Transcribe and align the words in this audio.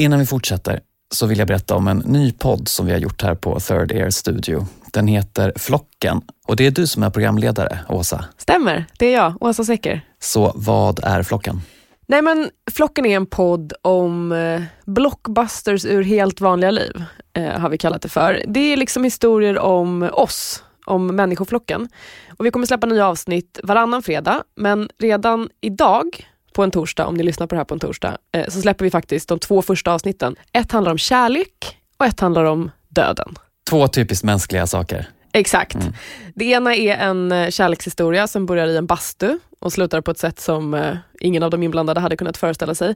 Innan 0.00 0.18
vi 0.18 0.26
fortsätter 0.26 0.80
så 1.14 1.26
vill 1.26 1.38
jag 1.38 1.48
berätta 1.48 1.74
om 1.74 1.88
en 1.88 1.98
ny 1.98 2.32
podd 2.32 2.68
som 2.68 2.86
vi 2.86 2.92
har 2.92 2.98
gjort 2.98 3.22
här 3.22 3.34
på 3.34 3.60
Third 3.60 3.92
Air 3.92 4.10
Studio. 4.10 4.66
Den 4.92 5.06
heter 5.06 5.52
Flocken 5.56 6.20
och 6.46 6.56
det 6.56 6.66
är 6.66 6.70
du 6.70 6.86
som 6.86 7.02
är 7.02 7.10
programledare, 7.10 7.78
Åsa. 7.88 8.24
Stämmer, 8.38 8.86
det 8.98 9.06
är 9.06 9.14
jag, 9.14 9.42
Åsa 9.42 9.64
Secker. 9.64 10.04
Så 10.18 10.52
vad 10.54 11.00
är 11.04 11.22
Flocken? 11.22 11.60
Nej 12.06 12.22
men 12.22 12.50
Flocken 12.70 13.06
är 13.06 13.16
en 13.16 13.26
podd 13.26 13.72
om 13.82 14.32
eh, 14.32 14.62
blockbusters 14.86 15.84
ur 15.84 16.02
helt 16.02 16.40
vanliga 16.40 16.70
liv, 16.70 17.04
eh, 17.32 17.58
har 17.58 17.68
vi 17.68 17.78
kallat 17.78 18.02
det 18.02 18.08
för. 18.08 18.42
Det 18.48 18.72
är 18.72 18.76
liksom 18.76 19.04
historier 19.04 19.58
om 19.58 20.10
oss, 20.12 20.64
om 20.86 21.06
människoflocken. 21.06 21.88
Och 22.36 22.46
vi 22.46 22.50
kommer 22.50 22.66
släppa 22.66 22.86
nya 22.86 23.06
avsnitt 23.06 23.60
varannan 23.62 24.02
fredag, 24.02 24.44
men 24.56 24.88
redan 24.98 25.48
idag 25.60 26.29
på 26.52 26.62
en 26.62 26.70
torsdag, 26.70 27.06
om 27.06 27.14
ni 27.14 27.22
lyssnar 27.22 27.46
på 27.46 27.54
det 27.54 27.58
här 27.58 27.64
på 27.64 27.74
en 27.74 27.80
torsdag, 27.80 28.18
eh, 28.32 28.48
så 28.48 28.60
släpper 28.60 28.84
vi 28.84 28.90
faktiskt 28.90 29.28
de 29.28 29.38
två 29.38 29.62
första 29.62 29.92
avsnitten. 29.92 30.36
Ett 30.52 30.72
handlar 30.72 30.92
om 30.92 30.98
kärlek 30.98 31.78
och 31.96 32.06
ett 32.06 32.20
handlar 32.20 32.44
om 32.44 32.70
döden. 32.88 33.34
Två 33.70 33.88
typiskt 33.88 34.24
mänskliga 34.24 34.66
saker. 34.66 35.08
Exakt. 35.32 35.74
Mm. 35.74 35.92
Det 36.34 36.44
ena 36.44 36.74
är 36.74 36.96
en 36.96 37.32
eh, 37.32 37.50
kärlekshistoria 37.50 38.26
som 38.26 38.46
börjar 38.46 38.66
i 38.66 38.76
en 38.76 38.86
bastu 38.86 39.38
och 39.58 39.72
slutar 39.72 40.00
på 40.00 40.10
ett 40.10 40.18
sätt 40.18 40.40
som 40.40 40.74
eh, 40.74 40.96
ingen 41.20 41.42
av 41.42 41.50
de 41.50 41.62
inblandade 41.62 42.00
hade 42.00 42.16
kunnat 42.16 42.36
föreställa 42.36 42.74
sig. 42.74 42.94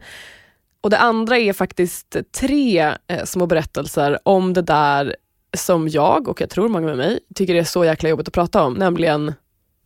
Och 0.81 0.91
Det 0.91 0.99
andra 0.99 1.39
är 1.39 1.53
faktiskt 1.53 2.17
tre 2.41 2.95
små 3.25 3.47
berättelser 3.47 4.19
om 4.23 4.53
det 4.53 4.63
där 4.63 5.17
som 5.57 5.89
jag, 5.89 6.29
och 6.29 6.41
jag 6.41 6.51
tror 6.51 6.69
många 6.69 6.87
med 6.87 6.97
mig, 6.97 7.21
tycker 7.35 7.55
är 7.55 7.65
så 7.65 7.85
jäkla 7.85 8.09
jobbigt 8.09 8.29
att 8.29 8.35
prata 8.35 8.63
om, 8.63 8.75
nämligen 8.75 9.35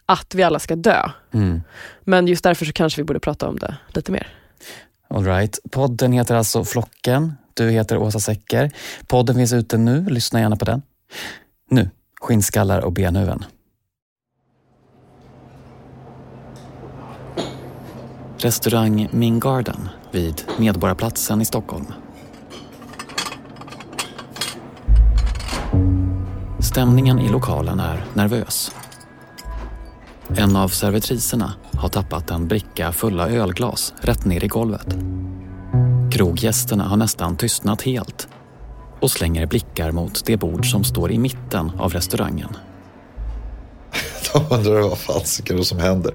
att 0.09 0.35
vi 0.35 0.43
alla 0.43 0.59
ska 0.59 0.77
dö. 0.77 1.11
Mm. 1.33 1.63
Men 2.05 2.27
just 2.27 2.45
därför 2.45 2.65
så 2.65 2.73
kanske 2.73 3.01
vi 3.01 3.05
borde 3.05 3.21
prata 3.21 3.49
om 3.49 3.59
det 3.59 3.77
lite 3.89 4.13
mer. 4.13 4.29
All 5.09 5.25
right. 5.25 5.59
Podden 5.71 6.13
heter 6.13 6.35
alltså 6.35 6.65
Flocken. 6.65 7.35
Du 7.55 7.71
heter 7.71 7.99
Åsa 7.99 8.21
Secker. 8.21 8.71
Podden 9.07 9.37
finns 9.37 9.53
ute 9.53 9.79
nu. 9.79 10.05
Lyssna 10.05 10.41
gärna 10.41 10.57
på 10.57 10.65
den. 10.65 10.83
Nu, 11.71 11.91
skinnskallar 12.21 12.81
och 12.81 12.93
benhuvuden. 12.93 13.45
Restaurang 18.39 19.09
Min 19.13 19.41
Garden 19.41 19.89
vid 20.13 20.43
Medborgarplatsen 20.59 21.41
i 21.41 21.45
Stockholm. 21.45 21.87
Stämningen 26.61 27.19
i 27.19 27.29
lokalen 27.29 27.81
är 27.81 28.05
nervös. 28.15 28.73
En 30.37 30.57
av 30.57 30.69
servitriserna 30.69 31.53
har 31.75 31.89
tappat 31.89 32.31
en 32.31 32.49
bricka 32.49 32.93
fulla 32.93 33.29
ölglas 33.29 33.95
rätt 34.01 34.25
ner 34.25 34.45
i 34.45 34.49
golvet. 34.49 34.97
Kroggästerna 36.13 36.85
har 36.85 36.97
nästan 36.97 37.37
tystnat 37.37 37.83
helt 37.83 38.29
och 39.01 39.11
slänger 39.11 39.47
blickar 39.47 39.93
mot 39.93 40.27
det 40.27 40.37
bord 40.37 40.71
som 40.71 40.85
står 40.85 41.13
i 41.13 41.19
mitten 41.19 41.71
av 41.79 41.93
restaurangen. 41.93 42.57
De 44.33 44.57
undrar 44.57 44.81
vad 44.81 44.99
fasiken 44.99 45.65
som 45.65 45.79
händer. 45.79 46.15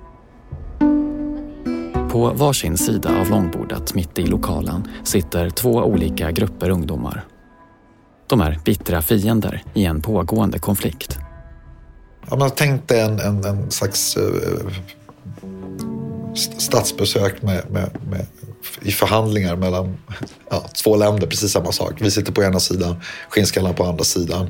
På 2.11 2.31
varsin 2.35 2.77
sida 2.77 3.09
av 3.21 3.29
långbordet 3.29 3.95
mitt 3.95 4.19
i 4.19 4.25
lokalen 4.25 4.87
sitter 5.03 5.49
två 5.49 5.69
olika 5.69 6.31
grupper 6.31 6.69
ungdomar. 6.69 7.25
De 8.27 8.41
är 8.41 8.59
bittra 8.65 9.01
fiender 9.01 9.63
i 9.73 9.85
en 9.85 10.01
pågående 10.01 10.59
konflikt. 10.59 11.19
Ja, 12.29 12.35
man 12.35 12.51
tänkte 12.51 13.01
en, 13.01 13.19
en, 13.19 13.45
en 13.45 13.71
slags 13.71 14.17
uh, 14.17 14.71
statsbesök 16.57 17.41
med, 17.41 17.71
med, 17.71 17.89
med, 18.09 18.25
i 18.81 18.91
förhandlingar 18.91 19.55
mellan 19.55 19.97
ja, 20.49 20.65
två 20.83 20.95
länder, 20.95 21.27
precis 21.27 21.51
samma 21.51 21.71
sak. 21.71 21.93
Vi 21.99 22.11
sitter 22.11 22.31
på 22.31 22.43
ena 22.43 22.59
sidan, 22.59 22.95
skinnskallarna 23.29 23.75
på 23.75 23.83
andra 23.83 24.03
sidan. 24.03 24.49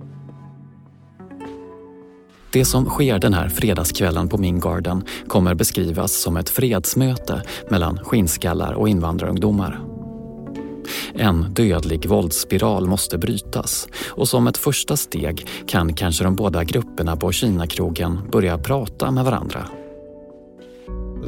Det 2.51 2.65
som 2.65 2.85
sker 2.85 3.19
den 3.19 3.33
här 3.33 3.49
fredagskvällen 3.49 4.29
på 4.29 4.37
Mingarden 4.37 5.03
kommer 5.27 5.55
beskrivas 5.55 6.21
som 6.21 6.37
ett 6.37 6.49
fredsmöte 6.49 7.41
mellan 7.69 7.99
skinnskallar 8.03 8.73
och 8.73 8.89
invandrarungdomar. 8.89 9.92
En 11.13 11.53
dödlig 11.53 12.05
våldsspiral 12.05 12.87
måste 12.87 13.17
brytas 13.17 13.87
och 14.07 14.27
som 14.27 14.47
ett 14.47 14.57
första 14.57 14.97
steg 14.97 15.47
kan 15.67 15.93
kanske 15.93 16.23
de 16.23 16.35
båda 16.35 16.63
grupperna 16.63 17.17
på 17.17 17.31
Kinakrogen 17.31 18.19
börja 18.31 18.57
prata 18.57 19.11
med 19.11 19.25
varandra. 19.25 19.67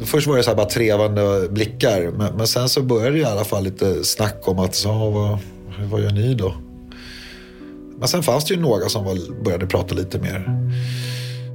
Först 0.04 0.26
var 0.26 0.36
det 0.36 0.42
så 0.42 0.54
bara 0.54 0.66
trevande 0.66 1.48
blickar 1.50 2.10
men, 2.18 2.36
men, 2.36 2.46
sen 2.46 2.68
så 2.68 2.82
började 2.82 3.10
det 3.10 3.18
i 3.18 3.24
alla 3.24 3.44
fall 3.44 3.64
lite 3.64 4.04
snack 4.04 4.42
om 4.44 4.58
att 4.58 4.74
så, 4.74 5.10
vad, 5.10 5.38
vad 5.90 6.02
gör 6.02 6.10
ni 6.10 6.34
då? 6.34 6.54
Men 7.98 8.08
sen 8.08 8.22
fanns 8.22 8.44
det 8.44 8.54
ju 8.54 8.60
några 8.60 8.88
som 8.88 9.04
var, 9.04 9.42
började 9.44 9.66
prata 9.66 9.94
lite 9.94 10.18
mer. 10.18 10.48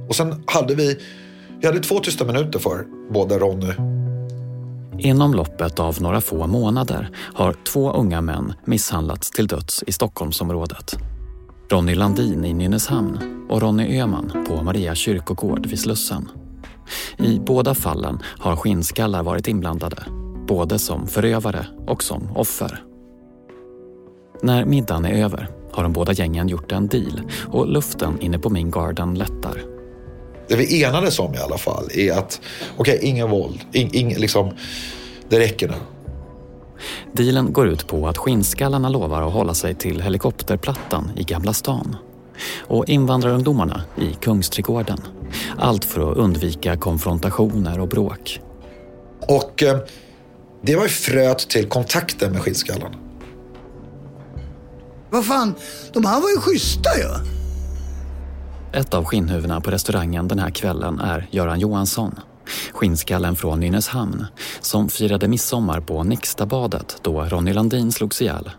Och 0.08 0.16
sen 0.16 0.42
hade 0.46 0.74
vi, 0.74 0.98
vi 1.60 1.66
hade 1.66 1.80
två 1.80 1.98
tysta 1.98 2.24
minuter 2.24 2.58
för 2.58 2.84
både 3.10 3.38
Ronny 3.38 3.91
Inom 5.04 5.34
loppet 5.34 5.80
av 5.80 6.02
några 6.02 6.20
få 6.20 6.46
månader 6.46 7.10
har 7.34 7.52
två 7.72 7.92
unga 7.92 8.20
män 8.20 8.52
misshandlats 8.64 9.30
till 9.30 9.46
döds 9.46 9.84
i 9.86 9.92
Stockholmsområdet. 9.92 10.98
Ronny 11.68 11.94
Landin 11.94 12.44
i 12.44 12.54
Nynäshamn 12.54 13.46
och 13.50 13.62
Ronny 13.62 14.00
Öman 14.00 14.44
på 14.48 14.62
Maria 14.62 14.94
kyrkogård 14.94 15.66
vid 15.66 15.80
Slussen. 15.80 16.28
I 17.18 17.38
båda 17.38 17.74
fallen 17.74 18.18
har 18.38 18.56
skinnskallar 18.56 19.22
varit 19.22 19.48
inblandade, 19.48 20.02
både 20.48 20.78
som 20.78 21.06
förövare 21.06 21.66
och 21.86 22.02
som 22.02 22.36
offer. 22.36 22.82
När 24.42 24.64
middagen 24.64 25.04
är 25.04 25.24
över 25.24 25.48
har 25.72 25.82
de 25.82 25.92
båda 25.92 26.12
gängen 26.12 26.48
gjort 26.48 26.72
en 26.72 26.88
deal 26.88 27.20
och 27.46 27.68
luften 27.68 28.20
inne 28.20 28.38
på 28.38 28.50
min 28.50 28.70
garden 28.70 29.14
lättar. 29.14 29.71
Det 30.52 30.56
vi 30.56 30.82
enades 30.82 31.18
om 31.18 31.34
i 31.34 31.38
alla 31.38 31.58
fall 31.58 31.88
är 31.94 32.12
att, 32.12 32.40
okej, 32.76 32.96
okay, 32.96 33.08
ingen 33.08 33.30
våld. 33.30 33.60
In, 33.72 33.90
ing, 33.92 34.14
liksom, 34.16 34.50
det 35.28 35.38
räcker 35.38 35.68
nu. 35.68 35.74
Dealen 37.12 37.52
går 37.52 37.68
ut 37.68 37.86
på 37.86 38.08
att 38.08 38.18
skinnskallarna 38.18 38.88
lovar 38.88 39.22
att 39.22 39.32
hålla 39.32 39.54
sig 39.54 39.74
till 39.74 40.00
helikopterplattan 40.00 41.10
i 41.16 41.22
Gamla 41.24 41.52
stan 41.52 41.96
och 42.60 42.88
invandrarungdomarna 42.88 43.82
i 43.96 44.14
Kungsträdgården. 44.20 45.00
Allt 45.58 45.84
för 45.84 46.10
att 46.10 46.16
undvika 46.16 46.76
konfrontationer 46.76 47.80
och 47.80 47.88
bråk. 47.88 48.40
Och 49.20 49.62
eh, 49.62 49.78
det 50.62 50.76
var 50.76 50.82
ju 50.82 50.88
fröet 50.88 51.38
till 51.38 51.68
kontakten 51.68 52.32
med 52.32 52.42
skinnskallarna. 52.42 52.96
Vad 55.10 55.26
fan, 55.26 55.54
de 55.92 56.04
här 56.04 56.20
var 56.20 56.30
ju 56.30 56.36
schyssta 56.36 56.90
ju. 56.96 57.02
Ja. 57.02 57.41
Ett 58.72 58.94
av 58.94 59.04
skinnhuvudena 59.04 59.60
på 59.60 59.70
restaurangen 59.70 60.28
den 60.28 60.38
här 60.38 60.50
kvällen 60.50 61.00
är 61.00 61.28
Göran 61.30 61.60
Johansson. 61.60 62.20
Skinnskallen 62.72 63.36
från 63.36 63.60
Nynäshamn 63.60 64.26
som 64.60 64.88
firade 64.88 65.28
midsommar 65.28 65.80
på 65.80 66.04
Nixtabadet 66.04 66.96
då 67.02 67.24
Ronny 67.24 67.52
Landin 67.52 67.92
slogs 67.92 68.22
ihjäl. 68.22 68.50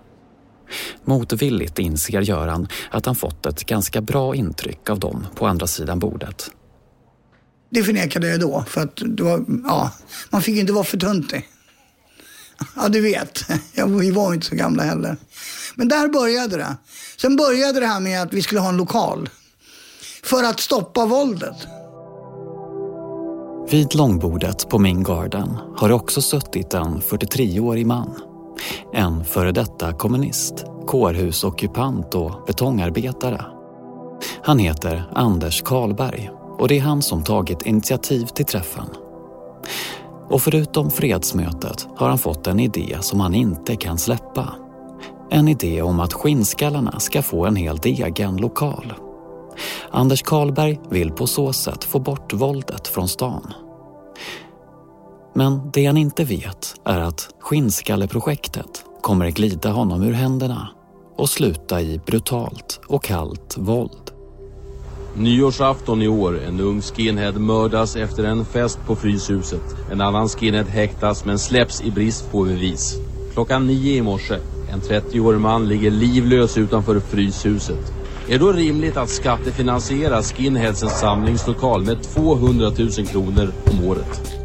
Motvilligt 1.06 1.80
inser 1.80 2.22
Göran 2.22 2.68
att 2.92 3.06
han 3.06 3.16
fått 3.16 3.46
ett 3.46 3.66
ganska 3.66 4.02
bra 4.02 4.36
intryck 4.36 4.90
av 4.90 5.00
dem 5.00 5.26
på 5.36 5.48
andra 5.48 5.68
sidan 5.68 6.00
bordet. 6.00 6.52
Det 7.70 7.84
förnekade 7.84 8.28
jag 8.28 8.40
då, 8.40 8.66
för 8.68 8.82
att 8.82 9.02
det 9.06 9.24
var, 9.24 9.46
ja, 9.64 9.92
man 10.30 10.42
fick 10.42 10.58
inte 10.58 10.74
vara 10.74 10.84
för 10.84 10.98
töntig. 10.98 11.48
Ja, 12.76 12.90
du 12.90 13.02
vet. 13.02 13.46
vi 14.00 14.12
var 14.12 14.34
inte 14.34 14.46
så 14.46 14.56
gamla 14.56 14.84
heller. 14.84 15.18
Men 15.76 15.88
där 15.88 16.08
började 16.08 16.58
det. 16.58 16.78
Sen 17.18 17.36
började 17.36 17.80
det 17.80 17.88
här 17.88 18.00
med 18.00 18.22
att 18.22 18.34
vi 18.34 18.42
skulle 18.42 18.62
ha 18.62 18.70
en 18.70 18.78
lokal 18.78 19.30
för 20.24 20.44
att 20.44 20.60
stoppa 20.60 21.06
våldet. 21.06 21.68
Vid 23.70 23.96
långbordet 23.96 24.70
på 24.70 24.80
Ming 24.80 25.04
Garden 25.04 25.58
har 25.78 25.88
det 25.88 25.94
också 25.94 26.22
suttit 26.22 26.74
en 26.74 27.02
43-årig 27.02 27.86
man. 27.86 28.16
En 28.94 29.26
före 29.26 29.52
detta 29.52 29.94
kommunist, 29.94 30.66
kårhusockupant 30.88 32.16
och 32.16 32.32
betongarbetare. 32.48 33.46
Han 34.42 34.60
heter 34.60 35.10
Anders 35.16 35.62
Karlberg 35.62 36.32
och 36.58 36.68
det 36.68 36.78
är 36.78 36.82
han 36.82 37.02
som 37.02 37.24
tagit 37.24 37.62
initiativ 37.62 38.26
till 38.26 38.46
träffen. 38.46 38.88
Och 40.30 40.42
förutom 40.42 40.92
fredsmötet 40.92 41.88
har 41.96 42.10
han 42.10 42.18
fått 42.18 42.48
en 42.48 42.60
idé 42.60 42.98
som 43.02 43.20
han 43.20 43.34
inte 43.34 43.76
kan 43.76 43.98
släppa. 43.98 44.50
En 45.30 45.48
idé 45.48 45.82
om 45.82 46.00
att 46.00 46.14
skinnskallarna 46.14 47.00
ska 47.00 47.22
få 47.22 47.46
en 47.46 47.56
helt 47.56 47.86
egen 47.86 48.38
lokal. 48.38 48.94
Anders 49.96 50.22
Karlberg 50.22 50.80
vill 50.90 51.12
på 51.12 51.28
så 51.28 51.54
sätt 51.54 51.84
få 51.84 52.00
bort 52.00 52.34
våldet 52.34 52.88
från 52.88 53.08
stan. 53.08 53.54
Men 55.36 55.72
det 55.74 55.86
han 55.86 55.98
inte 55.98 56.24
vet 56.24 56.76
är 56.86 57.00
att 57.00 57.30
Skinnskalleprojektet 57.40 58.86
kommer 59.02 59.30
glida 59.30 59.72
honom 59.72 60.04
ur 60.04 60.14
händerna 60.14 60.70
och 61.18 61.30
sluta 61.30 61.82
i 61.82 62.02
brutalt 62.06 62.82
och 62.88 63.04
kallt 63.04 63.56
våld. 63.58 64.12
Nyårsafton 65.16 66.02
i 66.02 66.08
år. 66.08 66.40
En 66.48 66.60
ung 66.60 66.82
skinhead 66.82 67.32
mördas 67.32 67.96
efter 67.96 68.24
en 68.24 68.46
fest 68.46 68.80
på 68.88 68.96
Fryshuset. 68.96 69.76
En 69.92 70.02
annan 70.02 70.30
skinhead 70.30 70.68
häktas 70.70 71.26
men 71.26 71.40
släpps 71.40 71.82
i 71.82 71.92
brist 71.92 72.32
på 72.32 72.44
bevis. 72.44 72.96
Klockan 73.34 73.68
nio 73.68 73.96
i 73.96 74.02
morse. 74.02 74.38
En 74.72 74.82
30-årig 74.82 75.40
man 75.40 75.68
ligger 75.68 75.92
livlös 75.92 76.58
utanför 76.58 77.00
Fryshuset. 77.00 78.03
Är 78.28 78.32
det 78.32 78.38
då 78.38 78.52
rimligt 78.52 78.98
att 78.98 79.10
skattefinansiera 79.10 80.22
skinheadsens 80.22 81.00
samlingslokal 81.00 81.84
med 81.84 82.04
200 82.04 82.72
000 82.78 82.90
kronor 83.08 83.52
om 83.72 83.88
året? 83.88 84.43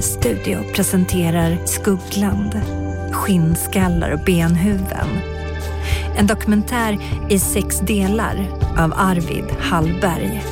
Studio 0.00 0.62
presenterar 0.74 1.66
Skuggland, 1.66 2.60
Skinnskallar 3.12 4.10
och 4.10 4.24
benhuvuden. 4.24 5.08
En 6.16 6.26
dokumentär 6.26 6.98
i 7.30 7.38
sex 7.38 7.80
delar 7.80 8.46
av 8.78 8.92
Arvid 8.96 9.44
Hallberg. 9.60 10.42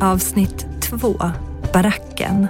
Avsnitt 0.00 0.66
2, 0.80 1.14
Baracken. 1.72 2.46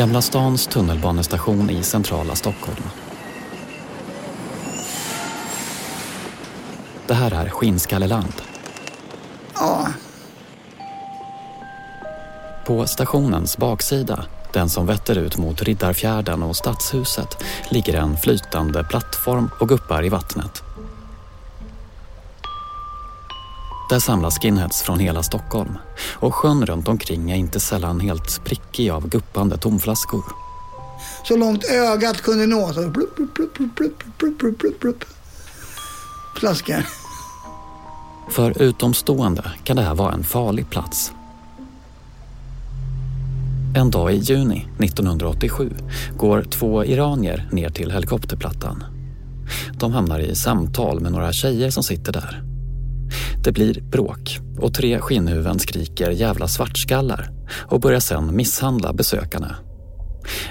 Gamla 0.00 0.22
stans 0.22 0.66
tunnelbanestation 0.66 1.70
i 1.70 1.82
centrala 1.82 2.34
Stockholm. 2.34 2.82
Det 7.06 7.14
här 7.14 7.44
är 7.44 7.48
Skinnskalleland. 7.48 8.32
Ja, 9.54 9.88
På 12.66 12.86
stationens 12.86 13.56
baksida, 13.56 14.24
den 14.52 14.68
som 14.68 14.86
vetter 14.86 15.18
ut 15.18 15.36
mot 15.36 15.62
Riddarfjärden 15.62 16.42
och 16.42 16.56
Stadshuset, 16.56 17.44
ligger 17.68 17.94
en 17.94 18.16
flytande 18.16 18.84
plattform 18.84 19.50
och 19.60 19.68
guppar 19.68 20.04
i 20.04 20.08
vattnet. 20.08 20.62
Där 23.90 23.98
samlas 23.98 24.38
skinheads 24.38 24.82
från 24.82 24.98
hela 24.98 25.22
Stockholm 25.22 25.78
och 26.14 26.34
sjön 26.34 26.66
runt 26.66 26.88
omkring 26.88 27.30
är 27.30 27.36
inte 27.36 27.60
sällan 27.60 28.00
helt 28.00 28.44
prickig 28.44 28.90
av 28.90 29.08
guppande 29.08 29.56
tomflaskor. 29.56 30.24
Så 31.24 31.36
långt 31.36 31.64
ögat 31.64 32.22
kunde 32.22 32.46
nå 32.46 32.72
så 32.72 32.90
plupp, 32.90 33.14
plupp, 33.14 33.34
plupp, 33.34 33.54
plupp, 33.76 33.98
plupp, 34.18 34.58
plupp, 34.58 34.80
plupp. 34.80 35.04
Flaskor. 36.36 36.86
För 38.30 38.62
utomstående 38.62 39.52
kan 39.64 39.76
det 39.76 39.82
här 39.82 39.94
vara 39.94 40.12
en 40.12 40.24
farlig 40.24 40.70
plats. 40.70 41.12
En 43.76 43.90
dag 43.90 44.12
i 44.12 44.16
juni 44.16 44.68
1987 44.78 45.70
går 46.16 46.42
två 46.42 46.84
iranier 46.84 47.48
ner 47.52 47.70
till 47.70 47.90
helikopterplattan. 47.90 48.84
De 49.72 49.92
hamnar 49.92 50.18
i 50.18 50.34
samtal 50.34 51.00
med 51.00 51.12
några 51.12 51.32
tjejer 51.32 51.70
som 51.70 51.82
sitter 51.82 52.12
där. 52.12 52.49
Det 53.44 53.52
blir 53.52 53.80
bråk 53.80 54.38
och 54.58 54.74
tre 54.74 54.98
skinnhuvuden 54.98 55.58
skriker 55.58 56.10
jävla 56.10 56.48
svartskallar 56.48 57.30
och 57.66 57.80
börjar 57.80 58.00
sedan 58.00 58.36
misshandla 58.36 58.92
besökarna. 58.92 59.56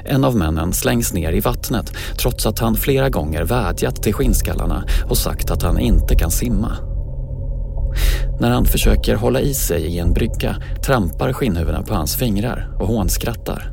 En 0.06 0.24
av 0.24 0.36
männen 0.36 0.74
slängs 0.74 1.14
ner 1.14 1.32
i 1.32 1.40
vattnet 1.40 1.94
trots 2.18 2.46
att 2.46 2.60
han 2.60 2.76
flera 2.76 3.10
gånger 3.10 3.44
vädjat 3.44 4.04
till 4.04 4.14
skinnskallarna 4.14 4.84
och 5.10 5.18
sagt 5.18 5.52
att 5.52 5.64
han 5.64 5.80
inte 5.80 6.16
kan 6.16 6.32
simma. 6.32 6.78
När 8.40 8.50
han 8.50 8.66
försöker 8.66 9.16
hålla 9.16 9.42
i 9.42 9.54
sig 9.54 9.86
i 9.86 10.00
en 10.00 10.14
brygga 10.14 10.56
trampar 10.86 11.34
skinnhuvudena 11.34 11.84
på 11.84 11.94
hans 11.94 12.16
fingrar 12.16 12.76
och 12.80 12.88
hånskrattar. 12.88 13.72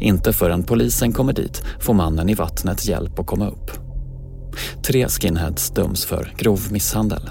Inte 0.00 0.32
förrän 0.32 0.62
polisen 0.62 1.12
kommer 1.12 1.32
dit 1.32 1.62
får 1.80 1.94
mannen 1.94 2.28
i 2.28 2.34
vattnet 2.34 2.86
hjälp 2.86 3.18
att 3.18 3.26
komma 3.26 3.48
upp. 3.48 3.70
Tre 4.86 5.08
skinheads 5.08 5.70
döms 5.70 6.04
för 6.04 6.34
grov 6.38 6.60
misshandel. 6.70 7.30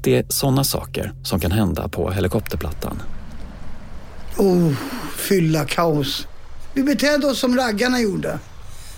Det 0.00 0.16
är 0.16 0.24
sådana 0.28 0.64
saker 0.64 1.12
som 1.24 1.40
kan 1.40 1.52
hända 1.52 1.88
på 1.88 2.10
helikopterplattan. 2.10 3.02
Oh, 4.36 4.72
fylla 5.16 5.64
kaos. 5.64 6.26
Vi 6.74 6.82
betedde 6.82 7.26
oss 7.26 7.38
som 7.38 7.56
raggarna 7.56 8.00
gjorde. 8.00 8.38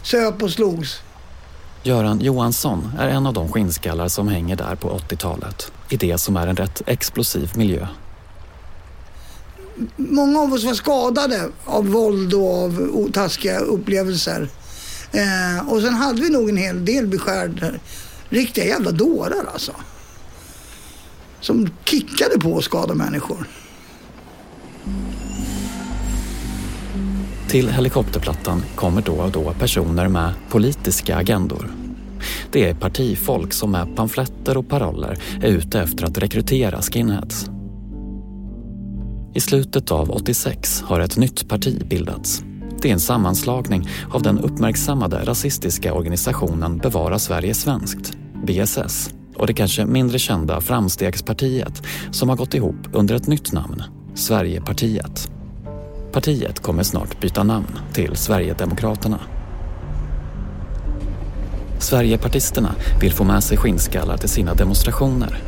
Söp 0.03 0.43
och 0.43 0.51
slogs. 0.51 1.01
Göran 1.83 2.21
Johansson 2.21 2.93
är 2.99 3.09
en 3.09 3.27
av 3.27 3.35
de 3.35 3.53
skinnskallar 3.53 4.09
som 4.09 4.29
hänger 4.29 4.57
där 4.57 4.75
på 4.75 4.99
80-talet. 4.99 5.73
I 5.89 5.97
det 5.97 6.19
som 6.19 6.37
är 6.37 6.47
en 6.47 6.57
rätt 6.57 6.83
explosiv 6.87 7.51
miljö. 7.57 7.87
Många 9.97 10.41
av 10.41 10.53
oss 10.53 10.65
var 10.65 10.75
skadade 10.75 11.49
av 11.65 11.87
våld 11.87 12.35
och 12.35 12.65
av 12.65 13.11
taskiga 13.13 13.59
upplevelser. 13.59 14.49
Eh, 15.13 15.69
och 15.69 15.83
sen 15.83 15.95
hade 15.95 16.23
vi 16.23 16.31
nog 16.31 16.49
en 16.49 16.57
hel 16.57 16.85
del 16.85 17.07
beskärda, 17.07 17.71
riktiga 18.29 18.65
jävla 18.65 18.91
dårar 18.91 19.45
alltså. 19.53 19.73
Som 21.45 21.69
kickade 21.85 22.39
på 22.41 22.59
att 22.59 22.65
skada 22.65 22.95
människor. 22.95 23.49
Till 27.49 27.69
helikopterplattan 27.69 28.63
kommer 28.75 29.03
då 29.03 29.13
och 29.13 29.31
då 29.31 29.53
personer 29.59 30.09
med 30.09 30.33
politiska 30.49 31.17
agendor. 31.17 31.71
Det 32.53 32.69
är 32.69 32.75
partifolk 32.75 33.53
som 33.53 33.71
med 33.71 33.97
pamfletter 33.97 34.57
och 34.57 34.69
paroller 34.69 35.19
är 35.43 35.49
ute 35.49 35.81
efter 35.81 36.05
att 36.05 36.19
rekrytera 36.19 36.83
skinheads. 36.83 37.51
I 39.35 39.41
slutet 39.41 39.91
av 39.91 40.11
86 40.11 40.83
har 40.83 41.01
ett 41.01 41.17
nytt 41.17 41.49
parti 41.49 41.87
bildats. 41.89 42.43
Det 42.83 42.89
är 42.89 42.93
en 42.93 43.01
sammanslagning 43.01 43.89
av 44.11 44.23
den 44.23 44.39
uppmärksammade 44.39 45.25
rasistiska 45.25 45.95
organisationen 45.95 46.79
Bevara 46.79 47.19
Sverige 47.19 47.55
Svenskt, 47.55 48.13
BSS, 48.47 49.11
och 49.37 49.47
det 49.47 49.55
kanske 49.55 49.85
mindre 49.85 50.19
kända 50.19 50.61
Framstegspartiet 50.61 51.83
som 52.11 52.29
har 52.29 52.37
gått 52.37 52.55
ihop 52.55 52.77
under 52.93 53.15
ett 53.15 53.27
nytt 53.27 53.53
namn, 53.53 53.83
Sverigepartiet. 54.15 55.31
Partiet 56.13 56.61
kommer 56.61 56.83
snart 56.83 57.21
byta 57.21 57.43
namn 57.43 57.79
till 57.93 58.17
Sverigedemokraterna. 58.17 59.21
Sverigepartisterna 61.79 62.75
vill 63.01 63.13
få 63.13 63.25
med 63.25 63.45
sig 63.45 63.57
skinnskallar 63.57 64.17
till 64.17 64.29
sina 64.29 64.55
demonstrationer. 64.55 65.39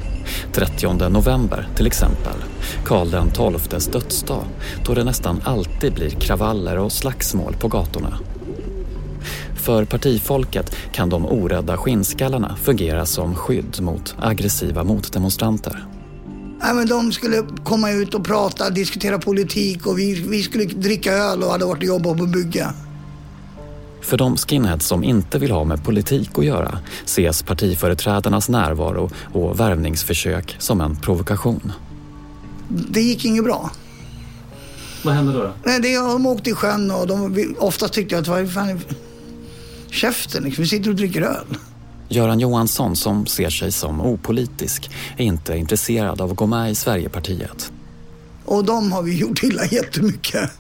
30 0.53 1.09
november 1.09 1.69
till 1.77 1.87
exempel, 1.87 2.37
Karl 2.85 3.11
den 3.11 3.31
XIIs 3.31 3.87
dödsdag, 3.87 4.45
då 4.85 4.95
det 4.95 5.05
nästan 5.05 5.41
alltid 5.45 5.93
blir 5.95 6.11
kravaller 6.11 6.79
och 6.79 6.93
slagsmål 6.93 7.55
på 7.61 7.69
gatorna. 7.69 8.19
För 9.67 9.85
partifolket 9.85 10.77
kan 10.93 11.09
de 11.09 11.27
orädda 11.27 11.77
skinnskallarna 11.77 12.57
fungera 12.57 13.07
som 13.07 13.35
skydd 13.35 13.81
mot 13.81 14.15
aggressiva 14.19 14.85
motdemonstranter. 14.85 15.87
Nej, 16.61 16.75
men 16.75 16.89
de 16.89 17.13
skulle 17.13 17.43
komma 17.65 17.91
ut 17.91 18.15
och 18.15 18.25
prata, 18.25 18.71
diskutera 18.71 19.19
politik 19.19 19.87
och 19.87 19.99
vi, 19.99 20.15
vi 20.15 20.43
skulle 20.43 20.65
dricka 20.65 21.13
öl 21.13 21.43
och 21.43 21.51
hade 21.51 21.65
varit 21.65 21.79
och 21.79 21.85
jobbat 21.85 22.19
på 22.19 22.27
bygga. 22.27 22.75
För 24.03 24.17
de 24.17 24.37
skinheads 24.37 24.87
som 24.87 25.05
inte 25.05 25.39
vill 25.39 25.51
ha 25.51 25.65
med 25.65 25.85
politik 25.85 26.31
att 26.39 26.45
göra 26.45 26.79
ses 27.05 27.43
partiföreträdarnas 27.43 28.49
närvaro 28.49 29.11
och 29.33 29.61
värvningsförsök 29.61 30.57
som 30.59 30.81
en 30.81 30.97
provokation. 30.97 31.73
Det 32.69 33.01
gick 33.01 33.25
inget 33.25 33.45
bra. 33.45 33.71
Vad 35.05 35.15
händer 35.15 35.35
då? 35.35 35.53
Nej, 35.65 35.81
det, 35.81 35.97
de 35.97 36.27
åkte 36.27 36.51
i 36.51 36.55
sjön 36.55 36.91
och 36.91 37.07
de, 37.07 37.55
oftast 37.59 37.93
tyckte 37.93 38.15
jag 38.15 38.21
att 38.29 38.53
fan 38.53 38.69
är 38.69 39.06
käften 39.91 40.43
liksom, 40.43 40.63
vi 40.63 40.69
sitter 40.69 40.91
och 40.91 40.97
dricker 40.97 41.23
öl. 41.23 41.59
Göran 42.09 42.41
Johansson, 42.41 42.97
som 42.97 43.27
ser 43.27 43.51
sig 43.51 43.73
som 43.73 44.01
opolitisk, 44.01 44.91
är 45.17 45.25
inte 45.25 45.57
intresserad 45.57 46.21
av 46.21 46.31
att 46.31 46.37
gå 46.37 46.47
med 46.47 46.71
i 46.71 46.75
Sverigepartiet. 46.75 47.73
Och 48.45 48.65
de 48.65 48.93
har 48.93 49.03
vi 49.03 49.17
gjort 49.17 49.43
illa 49.43 49.67
jättemycket. 49.67 50.51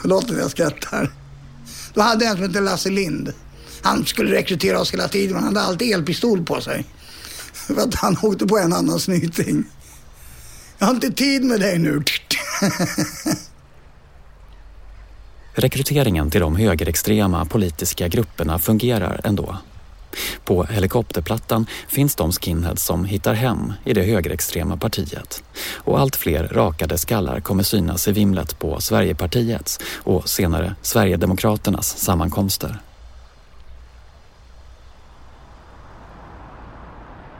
Förlåt 0.00 0.30
att 0.30 0.38
jag 0.38 0.50
skrattar. 0.50 1.12
Då 1.94 2.00
hade 2.00 2.24
jag 2.24 2.30
en 2.30 2.36
som 2.36 2.46
hette 2.46 2.60
Lasse 2.60 2.90
Lind. 2.90 3.32
Han 3.82 4.06
skulle 4.06 4.32
rekrytera 4.32 4.80
oss 4.80 4.92
hela 4.92 5.08
tiden 5.08 5.34
men 5.34 5.44
han 5.44 5.56
hade 5.56 5.66
alltid 5.66 5.94
elpistol 5.94 6.44
på 6.44 6.60
sig. 6.60 6.84
För 7.52 7.76
att 7.76 7.94
han 7.94 8.16
åkte 8.22 8.46
på 8.46 8.58
en 8.58 8.72
annan 8.72 9.00
snyting. 9.00 9.64
Jag 10.78 10.86
har 10.86 10.94
inte 10.94 11.10
tid 11.10 11.44
med 11.44 11.60
dig 11.60 11.78
nu. 11.78 12.02
Rekryteringen 15.60 16.30
till 16.30 16.40
de 16.40 16.56
högerextrema 16.56 17.44
politiska 17.44 18.08
grupperna 18.08 18.58
fungerar 18.58 19.20
ändå. 19.24 19.56
På 20.44 20.64
helikopterplattan 20.64 21.66
finns 21.88 22.14
de 22.14 22.32
skinheads 22.32 22.84
som 22.84 23.04
hittar 23.04 23.34
hem 23.34 23.72
i 23.84 23.92
det 23.92 24.02
högerextrema 24.02 24.76
partiet. 24.76 25.42
Och 25.76 26.00
allt 26.00 26.16
fler 26.16 26.48
rakade 26.48 26.98
skallar 26.98 27.40
kommer 27.40 27.62
synas 27.62 28.08
i 28.08 28.12
vimlet 28.12 28.58
på 28.58 28.80
Sverigepartiets 28.80 29.80
och 29.96 30.28
senare 30.28 30.74
Sverigedemokraternas 30.82 31.98
sammankomster. 31.98 32.78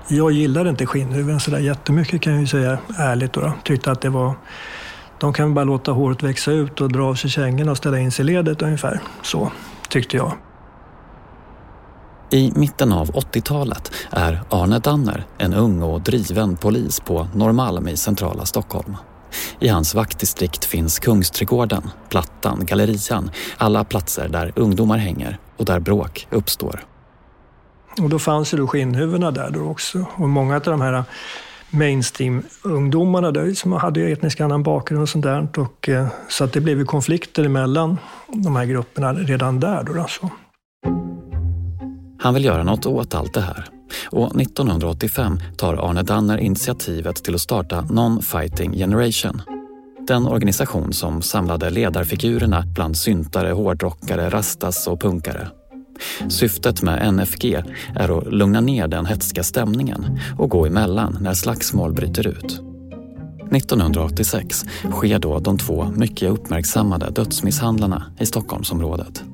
Jag 0.09 0.33
gillade 0.33 0.71
inte 0.71 0.87
skinnhuvuden 0.87 1.41
sådär 1.41 1.59
jättemycket 1.59 2.23
kan 2.23 2.33
jag 2.33 2.41
ju 2.41 2.47
säga 2.47 2.79
ärligt. 2.99 3.33
Då. 3.33 3.53
Tyckte 3.65 3.93
att 3.93 4.01
det 4.01 4.09
var... 4.09 4.35
De 5.21 5.33
kan 5.33 5.55
bara 5.55 5.65
låta 5.65 5.93
håret 5.93 6.23
växa 6.23 6.53
ut 6.53 6.81
och 6.81 6.93
dra 6.93 7.05
av 7.05 7.15
sig 7.15 7.31
kängorna 7.31 7.71
och 7.71 7.77
ställa 7.77 7.99
in 7.99 8.11
sig 8.11 8.23
i 8.23 8.27
ledet 8.27 8.63
ungefär. 8.63 9.01
Så 9.23 9.53
tyckte 9.89 10.17
jag. 10.17 10.33
I 12.31 12.53
mitten 12.57 12.93
av 12.93 13.11
80-talet 13.11 13.93
är 14.11 14.43
Arne 14.51 14.79
Danner 14.79 15.25
en 15.39 15.55
ung 15.55 15.83
och 15.83 16.01
driven 16.01 16.57
polis 16.57 17.01
på 17.01 17.29
Norrmalm 17.35 17.89
i 17.89 17.97
centrala 17.97 18.45
Stockholm. 18.45 18.97
I 19.59 19.69
hans 19.69 19.95
vaktdistrikt 19.95 20.65
finns 20.65 20.99
Kungsträdgården, 20.99 21.91
Plattan, 22.09 22.67
Gallerian, 22.67 23.31
alla 23.57 23.85
platser 23.85 24.29
där 24.29 24.53
ungdomar 24.57 24.99
hänger 24.99 25.39
och 25.57 25.65
där 25.65 25.81
bråk 25.81 26.29
uppstår. 26.31 26.85
Och 28.03 28.09
då 28.09 28.19
fanns 28.19 28.55
ju 28.55 28.59
då 28.59 28.67
skinnhuvudena 28.67 29.31
där 29.31 29.51
då 29.51 29.61
också. 29.61 30.05
Och 30.15 30.29
många 30.29 30.55
av 30.55 30.63
de 30.63 30.81
här 30.81 31.05
mainstream-ungdomarna 31.71 33.31
där 33.31 33.55
som 33.55 33.73
hade 33.73 34.01
etnisk 34.01 34.41
annan 34.41 34.63
bakgrund 34.63 35.03
och 35.03 35.09
sånt 35.09 35.25
där. 35.25 35.49
Och, 35.57 35.89
eh, 35.89 36.07
så 36.29 36.45
att 36.45 36.53
det 36.53 36.61
blev 36.61 36.79
ju 36.79 36.85
konflikter 36.85 37.45
emellan 37.45 37.99
de 38.33 38.57
här 38.57 38.65
grupperna 38.65 39.13
redan 39.13 39.61
där. 39.61 39.83
Då, 39.83 40.01
alltså. 40.01 40.31
Han 42.21 42.35
vill 42.35 42.45
göra 42.45 42.63
något 42.63 42.87
åt 42.87 43.15
allt 43.15 43.35
det 43.35 43.41
här. 43.41 43.65
Och 44.11 44.41
1985 44.41 45.41
tar 45.57 45.91
Arne 45.91 46.03
Danner 46.03 46.39
initiativet 46.39 47.17
till 47.17 47.35
att 47.35 47.41
starta 47.41 47.81
Non-Fighting 47.81 48.73
Generation. 48.73 49.43
Den 50.07 50.27
organisation 50.27 50.93
som 50.93 51.23
samlade 51.23 51.71
ledarfigurerna 51.71 52.65
bland 52.75 52.97
syntare, 52.97 53.53
hårdrockare, 53.53 54.31
rastas 54.31 54.87
och 54.87 55.01
punkare. 55.01 55.49
Syftet 56.29 56.83
med 56.83 57.15
NFG 57.15 57.63
är 57.95 58.19
att 58.19 58.33
lugna 58.33 58.61
ner 58.61 58.89
den 58.89 59.07
hetska 59.07 59.43
stämningen 59.43 60.19
och 60.39 60.51
gå 60.51 60.67
emellan 60.67 61.19
när 61.21 61.35
slagsmål 61.35 61.93
bryter 61.93 62.27
ut. 62.27 62.61
1986 63.53 64.65
sker 64.91 65.19
då 65.19 65.39
de 65.39 65.59
två 65.59 65.87
mycket 65.97 66.31
uppmärksammade 66.31 67.11
dödsmisshandlarna 67.11 68.05
i 68.19 68.27
Stockholmsområdet. 68.27 69.25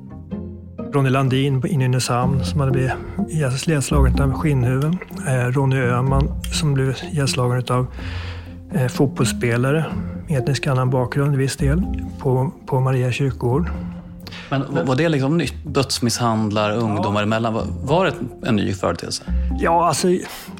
Ronny 0.93 1.09
Landin 1.09 1.63
i 1.67 1.77
Nynäshamn 1.77 2.45
som 2.45 2.59
hade 2.59 2.71
blivit 2.71 2.91
ihjälslagen 3.29 4.21
av 4.21 4.33
skinnhuven. 4.33 4.97
Eh, 5.27 5.33
Ronny 5.33 5.77
Öhman 5.77 6.41
som 6.53 6.73
blev 6.73 6.95
ihjälslagen 7.11 7.63
av 7.69 7.87
eh, 8.73 8.87
fotbollsspelare 8.87 9.85
med 10.27 10.39
etnisk 10.39 10.67
annan 10.67 10.89
bakgrund 10.89 11.33
i 11.33 11.37
viss 11.37 11.55
del 11.55 11.83
på, 12.19 12.51
på 12.65 12.79
Maria 12.79 13.11
kyrkogård. 13.11 13.69
Men 14.49 14.85
var 14.85 14.95
det 14.95 15.09
liksom 15.09 15.37
nytt? 15.37 15.53
Dödsmisshandlar 15.65 16.71
ungdomar 16.71 17.19
ja. 17.19 17.25
emellan? 17.25 17.53
Var 17.83 18.05
det 18.05 18.13
en 18.47 18.55
ny 18.55 18.73
företeelse? 18.73 19.23
Ja, 19.59 19.87
alltså 19.87 20.07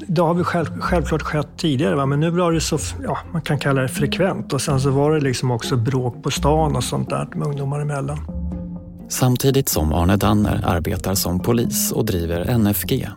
det 0.06 0.22
har 0.22 0.34
väl 0.34 0.44
själv, 0.44 0.66
självklart 0.80 1.22
skett 1.22 1.48
tidigare, 1.56 1.94
va? 1.94 2.06
men 2.06 2.20
nu 2.20 2.30
var 2.30 2.52
det 2.52 2.60
så, 2.60 2.78
ja, 3.02 3.18
man 3.32 3.42
kan 3.42 3.58
kalla 3.58 3.82
det 3.82 3.88
frekvent. 3.88 4.52
Och 4.52 4.60
sen 4.60 4.80
så 4.80 4.90
var 4.90 5.14
det 5.14 5.20
liksom 5.20 5.50
också 5.50 5.76
bråk 5.76 6.22
på 6.22 6.30
stan 6.30 6.76
och 6.76 6.84
sånt 6.84 7.10
där 7.10 7.28
med 7.34 7.48
ungdomar 7.48 7.80
emellan. 7.80 8.18
Samtidigt 9.08 9.68
som 9.68 9.92
Arne 9.92 10.16
Danner 10.16 10.62
arbetar 10.66 11.14
som 11.14 11.40
polis 11.40 11.92
och 11.92 12.04
driver 12.04 12.58
NFG 12.58 13.08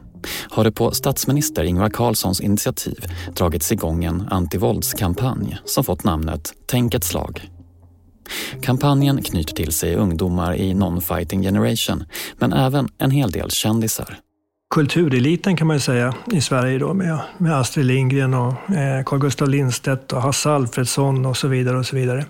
har 0.50 0.64
det 0.64 0.72
på 0.72 0.92
statsminister 0.92 1.64
Ingvar 1.64 1.90
Carlssons 1.90 2.42
initiativ 2.42 3.06
dragits 3.36 3.72
igång 3.72 4.04
en 4.04 4.28
antivåldskampanj 4.30 5.58
som 5.66 5.84
fått 5.84 6.04
namnet 6.04 6.54
Tänk 6.66 6.94
ett 6.94 7.04
slag. 7.04 7.50
Kampanjen 8.62 9.24
knyter 9.24 9.54
till 9.56 9.72
sig 9.72 9.96
ungdomar 9.96 10.56
i 10.56 10.74
Non-Fighting 10.74 11.42
Generation 11.42 12.06
men 12.38 12.54
även 12.54 12.90
en 12.98 13.12
hel 13.12 13.32
del 13.32 13.50
kändisar. 13.52 14.18
Kultureliten 14.72 15.58
kan 15.58 15.68
man 15.68 15.76
ju 15.76 15.80
säga 15.80 16.16
i 16.32 16.42
Sverige 16.42 16.80
då 16.80 16.94
med, 16.94 17.20
med 17.38 17.60
Astrid 17.60 17.86
Lindgren 17.86 18.34
och 18.34 18.54
eh, 18.76 19.04
Carl 19.06 19.20
Gustaf 19.20 19.50
Lindstedt 19.50 20.14
och 20.14 20.22
Hasse 20.22 20.50
Alfredsson 20.50 21.26
och 21.26 21.38
så 21.38 21.48
vidare 21.48 21.78
och 21.78 21.86
så 21.86 21.96
vidare. 21.96 22.26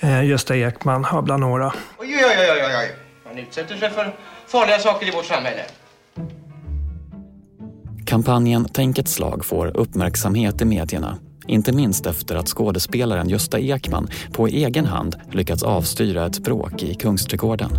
Eh, 0.00 0.24
Gösta 0.24 0.56
Ekman 0.56 1.04
har 1.04 1.22
bland 1.22 1.40
några. 1.40 1.66
Oj, 1.66 1.74
oj, 1.98 2.36
oj, 2.38 2.50
oj, 2.50 2.74
oj. 2.78 2.96
Man 3.24 3.38
utsätter 3.38 3.76
sig 3.76 3.90
för 3.90 4.14
farliga 4.46 4.78
saker 4.78 5.08
i 5.08 5.10
vårt 5.10 5.24
samhälle. 5.24 5.62
Kampanjen 8.06 8.68
Tänk 8.72 8.98
ett 8.98 9.08
slag 9.08 9.44
får 9.44 9.76
uppmärksamhet 9.76 10.60
i 10.60 10.64
medierna. 10.64 11.18
Inte 11.48 11.72
minst 11.72 12.06
efter 12.06 12.36
att 12.36 12.48
skådespelaren 12.48 13.28
Gösta 13.28 13.58
Ekman 13.58 14.08
på 14.32 14.46
egen 14.46 14.86
hand 14.86 15.16
lyckats 15.32 15.62
avstyra 15.62 16.26
ett 16.26 16.38
bråk 16.44 16.82
i 16.82 16.94
Kungsträdgården. 16.94 17.70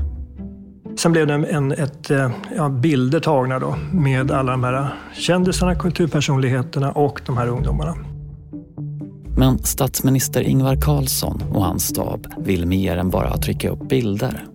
Sen 0.98 1.12
blev 1.12 1.28
det 1.28 1.34
en, 1.34 1.72
ett, 1.72 2.12
eh, 2.12 2.32
ja, 2.56 2.70
bilder 2.70 3.20
tagna 3.20 3.60
då 3.60 3.76
med 3.94 4.32
alla 4.32 4.52
de 4.52 4.64
här 4.64 4.94
kändisarna, 5.14 5.76
kulturpersonligheterna 5.76 6.92
och 6.92 7.22
de 7.26 7.38
här 7.38 7.48
ungdomarna. 7.48 7.96
Men 9.38 9.60
statsminister 9.60 10.42
Ingvar 10.42 10.76
Carlsson 10.76 11.44
och 11.54 11.64
hans 11.64 11.88
stab 11.88 12.28
vill 12.38 12.66
mer 12.66 12.98
än 12.98 13.10
bara 13.10 13.38
trycka 13.38 13.70
upp 13.70 13.90
bilder. 13.90 14.46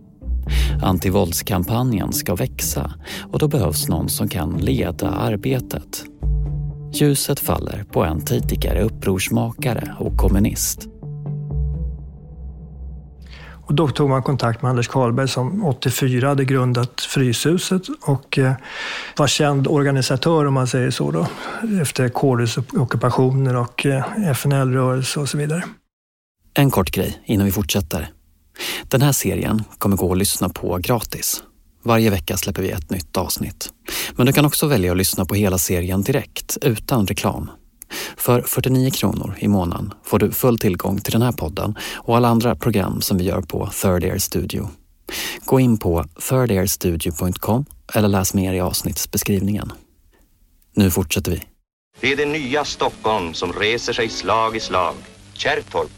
Antivåldskampanjen 0.83 2.13
ska 2.13 2.35
växa 2.35 2.93
och 3.33 3.39
då 3.39 3.49
behövs 3.49 3.89
någon 3.89 4.09
som 4.09 4.29
kan 4.29 4.53
leda 4.53 5.11
arbetet. 5.11 6.05
Ljuset 6.95 7.41
faller 7.41 7.85
på 7.93 8.05
en 8.05 8.25
tidigare 8.25 8.83
upprorsmakare 8.83 9.97
och 9.99 10.17
kommunist. 10.17 10.89
Och 13.67 13.75
då 13.75 13.89
tog 13.89 14.11
man 14.11 14.23
kontakt 14.23 14.63
med 14.63 14.71
Anders 14.71 14.89
Karlberg 14.89 15.29
som 15.29 15.65
84 15.65 16.29
hade 16.29 16.45
grundat 16.45 17.01
Fryshuset 17.01 17.83
och 18.03 18.39
eh, 18.39 18.53
var 19.17 19.27
känd 19.27 19.69
organisatör 19.69 20.45
om 20.45 20.55
man 20.55 20.67
säger 20.67 20.91
så 20.91 21.11
då, 21.11 21.27
efter 21.83 22.09
kårhusockupationer 22.09 23.57
och 23.57 23.87
eh, 23.87 24.31
FNL-rörelse 24.31 25.21
och 25.21 25.29
så 25.29 25.39
vidare. 25.39 25.63
En 26.55 26.71
kort 26.71 26.91
grej 26.91 27.23
innan 27.25 27.47
vi 27.47 27.53
fortsätter. 27.53 28.09
Den 28.89 29.03
här 29.03 29.13
serien 29.13 29.63
kommer 29.79 29.97
gå 29.97 30.13
att 30.13 30.19
lyssna 30.19 30.49
på 30.49 30.79
gratis. 30.83 31.43
Varje 31.85 32.11
vecka 32.11 32.37
släpper 32.37 32.63
vi 32.63 32.71
ett 32.71 32.91
nytt 32.91 33.17
avsnitt. 33.17 33.73
Men 34.17 34.27
du 34.27 34.33
kan 34.33 34.45
också 34.45 34.67
välja 34.67 34.93
att 34.93 34.99
lyssna 34.99 35.25
på 35.25 35.35
hela 35.35 35.59
serien 35.59 36.03
direkt, 36.03 36.59
utan 36.63 37.07
reklam. 37.07 37.51
För 38.17 38.43
49 38.43 38.91
kronor 38.91 39.37
i 39.39 39.49
månaden 39.49 39.93
får 40.03 40.19
du 40.19 40.31
full 40.31 40.59
tillgång 40.59 41.01
till 41.01 41.13
den 41.13 41.23
här 41.23 41.33
podden 41.33 41.75
och 41.97 42.17
alla 42.17 42.29
andra 42.29 42.57
program 42.57 43.01
som 43.01 43.19
vi 43.19 43.25
gör 43.25 43.43
på 43.43 43.71
Third 43.83 44.05
Air 44.05 44.19
Studio. 44.19 44.71
Gå 45.45 45.61
in 45.61 45.79
på 45.79 46.05
thirdairstudio.com 46.29 47.65
eller 47.95 48.09
läs 48.09 48.35
mer 48.35 48.55
i 48.55 48.61
avsnittsbeskrivningen. 48.61 49.73
Nu 50.77 50.91
fortsätter 50.91 51.31
vi. 51.31 51.43
Det 52.01 52.13
är 52.13 52.17
det 52.17 52.27
nya 52.27 52.65
Stockholm 52.65 53.35
som 53.35 53.53
reser 53.53 53.93
sig 53.93 54.09
slag 54.09 54.57
i 54.57 54.61
slag. 54.61 54.95
Kärrtorp, 55.33 55.91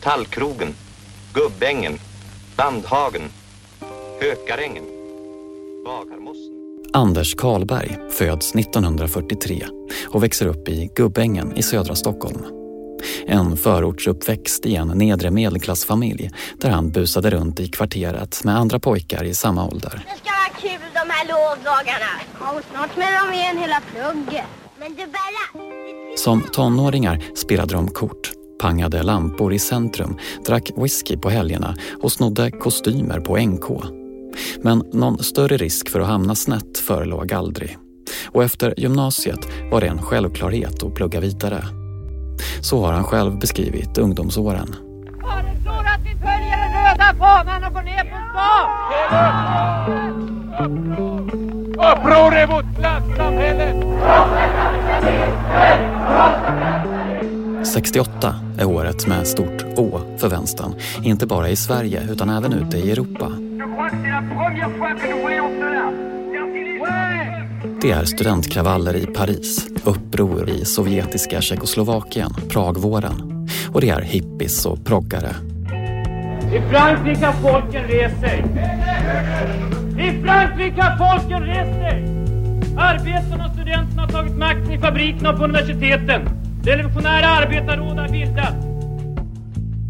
Tallkrogen, 0.00 0.74
Gubbängen, 1.32 1.98
Bandhagen, 2.56 3.22
Hökarängen, 4.20 4.84
Anders 6.92 7.34
Karlberg 7.34 7.98
föds 8.10 8.54
1943 8.54 9.66
och 10.08 10.22
växer 10.22 10.46
upp 10.46 10.68
i 10.68 10.90
Gubbängen 10.96 11.56
i 11.56 11.62
södra 11.62 11.94
Stockholm. 11.94 12.44
En 13.26 13.56
förortsuppväxt 13.56 14.66
i 14.66 14.76
en 14.76 14.88
nedre 14.88 15.30
medelklassfamilj 15.30 16.30
där 16.60 16.70
han 16.70 16.90
busade 16.90 17.30
runt 17.30 17.60
i 17.60 17.68
kvarteret 17.68 18.44
med 18.44 18.56
andra 18.56 18.78
pojkar 18.78 19.24
i 19.24 19.34
samma 19.34 19.66
ålder. 19.68 19.90
Det 20.06 20.18
ska 20.18 20.30
vara 20.30 20.60
kul 20.60 20.88
de 20.92 21.10
här 21.10 21.28
lovdagarna. 21.28 22.62
Snart 22.70 22.94
smäller 22.94 23.30
de 23.30 23.38
igen 23.38 23.58
hela 23.58 23.80
plugget. 23.92 24.44
Men 24.78 24.90
du 24.90 24.96
Bella... 24.96 25.66
Som 26.16 26.42
tonåringar 26.42 27.24
spelade 27.34 27.74
de 27.74 27.88
kort, 27.88 28.32
pangade 28.60 29.02
lampor 29.02 29.52
i 29.52 29.58
centrum, 29.58 30.18
drack 30.46 30.70
whisky 30.76 31.16
på 31.16 31.30
helgerna 31.30 31.76
och 32.02 32.12
snodde 32.12 32.50
kostymer 32.50 33.20
på 33.20 33.36
NK. 33.36 34.03
Men 34.62 34.84
någon 34.92 35.18
större 35.18 35.56
risk 35.56 35.88
för 35.88 36.00
att 36.00 36.06
hamna 36.06 36.34
snett 36.34 36.78
förelåg 36.78 37.32
aldrig. 37.32 37.78
Och 38.30 38.44
efter 38.44 38.74
gymnasiet 38.76 39.48
var 39.70 39.80
det 39.80 39.86
en 39.86 40.02
självklarhet 40.02 40.82
att 40.82 40.94
plugga 40.94 41.20
vidare. 41.20 41.64
Så 42.60 42.84
har 42.84 42.92
han 42.92 43.04
själv 43.04 43.38
beskrivit 43.38 43.98
ungdomsåren. 43.98 44.74
Föreslår 45.20 45.84
att 45.86 46.00
vi 46.04 46.10
följer 46.10 46.58
den 46.58 46.72
röda 46.72 47.14
fanan 47.18 47.64
och 47.64 47.72
går 47.72 47.82
ner 47.82 48.04
på 48.04 48.16
stan! 48.30 48.68
Uppror 51.74 52.46
mot 52.46 52.76
klassamhället! 52.76 53.84
68 57.64 58.34
är 58.58 58.64
året 58.64 59.06
med 59.06 59.26
stort 59.26 59.64
Å 59.76 60.00
för 60.18 60.28
vänstern, 60.28 60.74
inte 61.04 61.26
bara 61.26 61.48
i 61.48 61.56
Sverige 61.56 62.08
utan 62.10 62.30
även 62.30 62.52
ute 62.52 62.78
i 62.78 62.90
Europa. 62.90 63.32
Det 67.80 67.90
är 67.90 68.04
studentkravaller 68.04 68.96
i 68.96 69.06
Paris, 69.06 69.66
uppror 69.84 70.50
i 70.50 70.64
sovjetiska 70.64 71.40
Tjeckoslovakien, 71.40 72.30
Pragvåren 72.48 73.48
och 73.72 73.80
det 73.80 73.88
är 73.88 74.00
hippies 74.00 74.66
och 74.66 74.84
proggare. 74.84 75.36
I 76.54 76.60
Frankrike 76.70 77.26
har 77.26 77.32
folken 77.32 77.84
rest 77.84 78.20
sig. 78.20 78.44
I 79.98 80.22
Frankrike 80.22 80.82
har 80.82 81.18
folken 81.18 81.42
rest 81.42 81.72
sig. 81.72 82.04
Arbetarna 82.78 83.46
och 83.46 83.52
studenterna 83.52 84.02
har 84.02 84.08
tagit 84.08 84.36
makten 84.36 84.72
i 84.72 84.78
fabrikerna 84.78 85.30
och 85.30 85.38
på 85.38 85.44
universiteten. 85.44 86.28
Revolutionära 86.64 87.26
arbetarråd 87.26 87.98
har 87.98 88.08
bildats. 88.08 88.66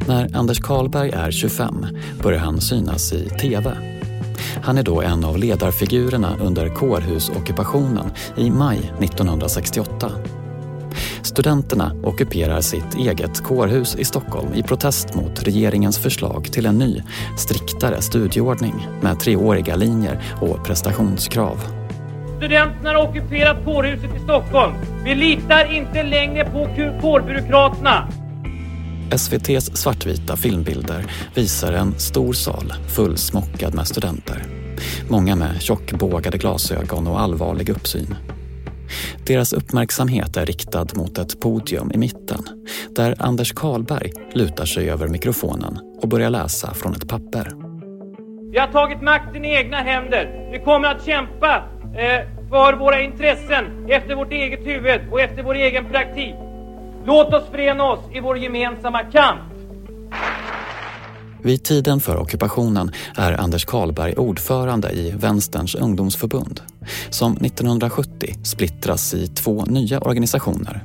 När 0.09 0.37
Anders 0.37 0.61
Karlberg 0.61 1.11
är 1.11 1.31
25 1.31 1.87
börjar 2.23 2.39
han 2.39 2.61
synas 2.61 3.13
i 3.13 3.29
TV. 3.29 3.94
Han 4.63 4.79
är 4.79 4.83
då 4.83 5.03
en 5.03 5.25
av 5.25 5.39
ledarfigurerna 5.39 6.37
under 6.41 6.69
kårhusockupationen 6.69 8.13
i 8.37 8.51
maj 8.51 8.79
1968. 9.01 10.11
Studenterna 11.23 11.93
ockuperar 12.03 12.61
sitt 12.61 12.95
eget 12.95 13.43
kårhus 13.43 13.97
i 13.97 14.05
Stockholm 14.05 14.55
i 14.55 14.63
protest 14.63 15.15
mot 15.15 15.43
regeringens 15.43 15.99
förslag 15.99 16.53
till 16.53 16.67
en 16.67 16.79
ny, 16.79 17.03
striktare 17.37 18.03
studieordning 18.03 18.89
med 19.01 19.21
treåriga 19.21 19.77
linjer 19.77 20.23
och 20.41 20.65
prestationskrav. 20.65 21.59
Studenterna 22.37 22.91
har 22.91 23.09
ockuperat 23.09 23.65
kårhuset 23.65 24.17
i 24.17 24.19
Stockholm. 24.19 24.75
Vi 25.05 25.15
litar 25.15 25.77
inte 25.77 26.03
längre 26.03 26.45
på 26.45 26.69
kårbyråkraterna. 27.01 28.09
SVTs 29.11 29.77
svartvita 29.77 30.37
filmbilder 30.37 31.05
visar 31.35 31.73
en 31.73 31.99
stor 31.99 32.33
sal 32.33 32.73
fullsmockad 32.97 33.75
med 33.75 33.87
studenter. 33.87 34.43
Många 35.09 35.37
med 35.37 35.63
tjockbågade 35.63 36.39
glasögon 36.39 37.07
och 37.07 37.21
allvarlig 37.21 37.69
uppsyn. 37.69 38.15
Deras 39.27 39.53
uppmärksamhet 39.53 40.37
är 40.37 40.47
riktad 40.47 40.87
mot 40.95 41.19
ett 41.19 41.41
podium 41.41 41.93
i 41.93 41.99
mitten 41.99 42.45
där 42.97 43.15
Anders 43.19 43.53
Karlberg 43.53 44.13
lutar 44.35 44.65
sig 44.65 44.91
över 44.91 45.09
mikrofonen 45.09 45.79
och 46.03 46.09
börjar 46.09 46.31
läsa 46.31 46.75
från 46.75 46.93
ett 46.93 47.09
papper. 47.09 47.53
Vi 48.53 48.59
har 48.59 48.67
tagit 48.67 49.03
makten 49.03 49.45
i 49.45 49.55
egna 49.55 49.77
händer. 49.77 50.51
Vi 50.53 50.59
kommer 50.59 50.89
att 50.89 51.07
kämpa 51.07 51.65
eh, 51.83 52.49
för 52.49 52.79
våra 52.79 53.01
intressen 53.01 53.87
efter 53.89 54.15
vårt 54.15 54.33
eget 54.33 54.67
huvud 54.67 55.01
och 55.13 55.21
efter 55.21 55.43
vår 55.43 55.55
egen 55.55 55.85
praktik. 55.85 56.35
Låt 57.07 57.35
oss 57.35 57.45
förena 57.51 57.85
oss 57.85 58.01
i 58.13 58.21
vår 58.21 58.39
gemensamma 58.39 59.03
kamp. 59.03 59.41
Vid 61.43 61.65
tiden 61.65 62.01
för 62.01 62.17
ockupationen 62.17 62.91
är 63.17 63.41
Anders 63.41 63.65
Karlberg 63.65 64.15
ordförande 64.15 64.91
i 64.91 65.11
Vänsterns 65.11 65.75
ungdomsförbund 65.75 66.61
som 67.11 67.33
1970 67.37 68.35
splittras 68.45 69.15
i 69.15 69.27
två 69.27 69.65
nya 69.65 70.01
organisationer. 70.01 70.85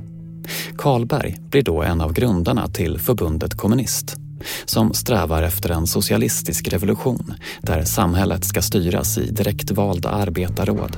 Karlberg 0.77 1.38
blir 1.49 1.63
då 1.63 1.83
en 1.83 2.01
av 2.01 2.13
grundarna 2.13 2.67
till 2.67 2.99
förbundet 2.99 3.57
Kommunist 3.57 4.15
som 4.65 4.93
strävar 4.93 5.43
efter 5.43 5.69
en 5.69 5.88
socialistisk 5.88 6.67
revolution 6.67 7.33
där 7.61 7.83
samhället 7.83 8.45
ska 8.45 8.61
styras 8.61 9.17
i 9.17 9.31
direktvalda 9.31 10.09
arbetarråd. 10.09 10.97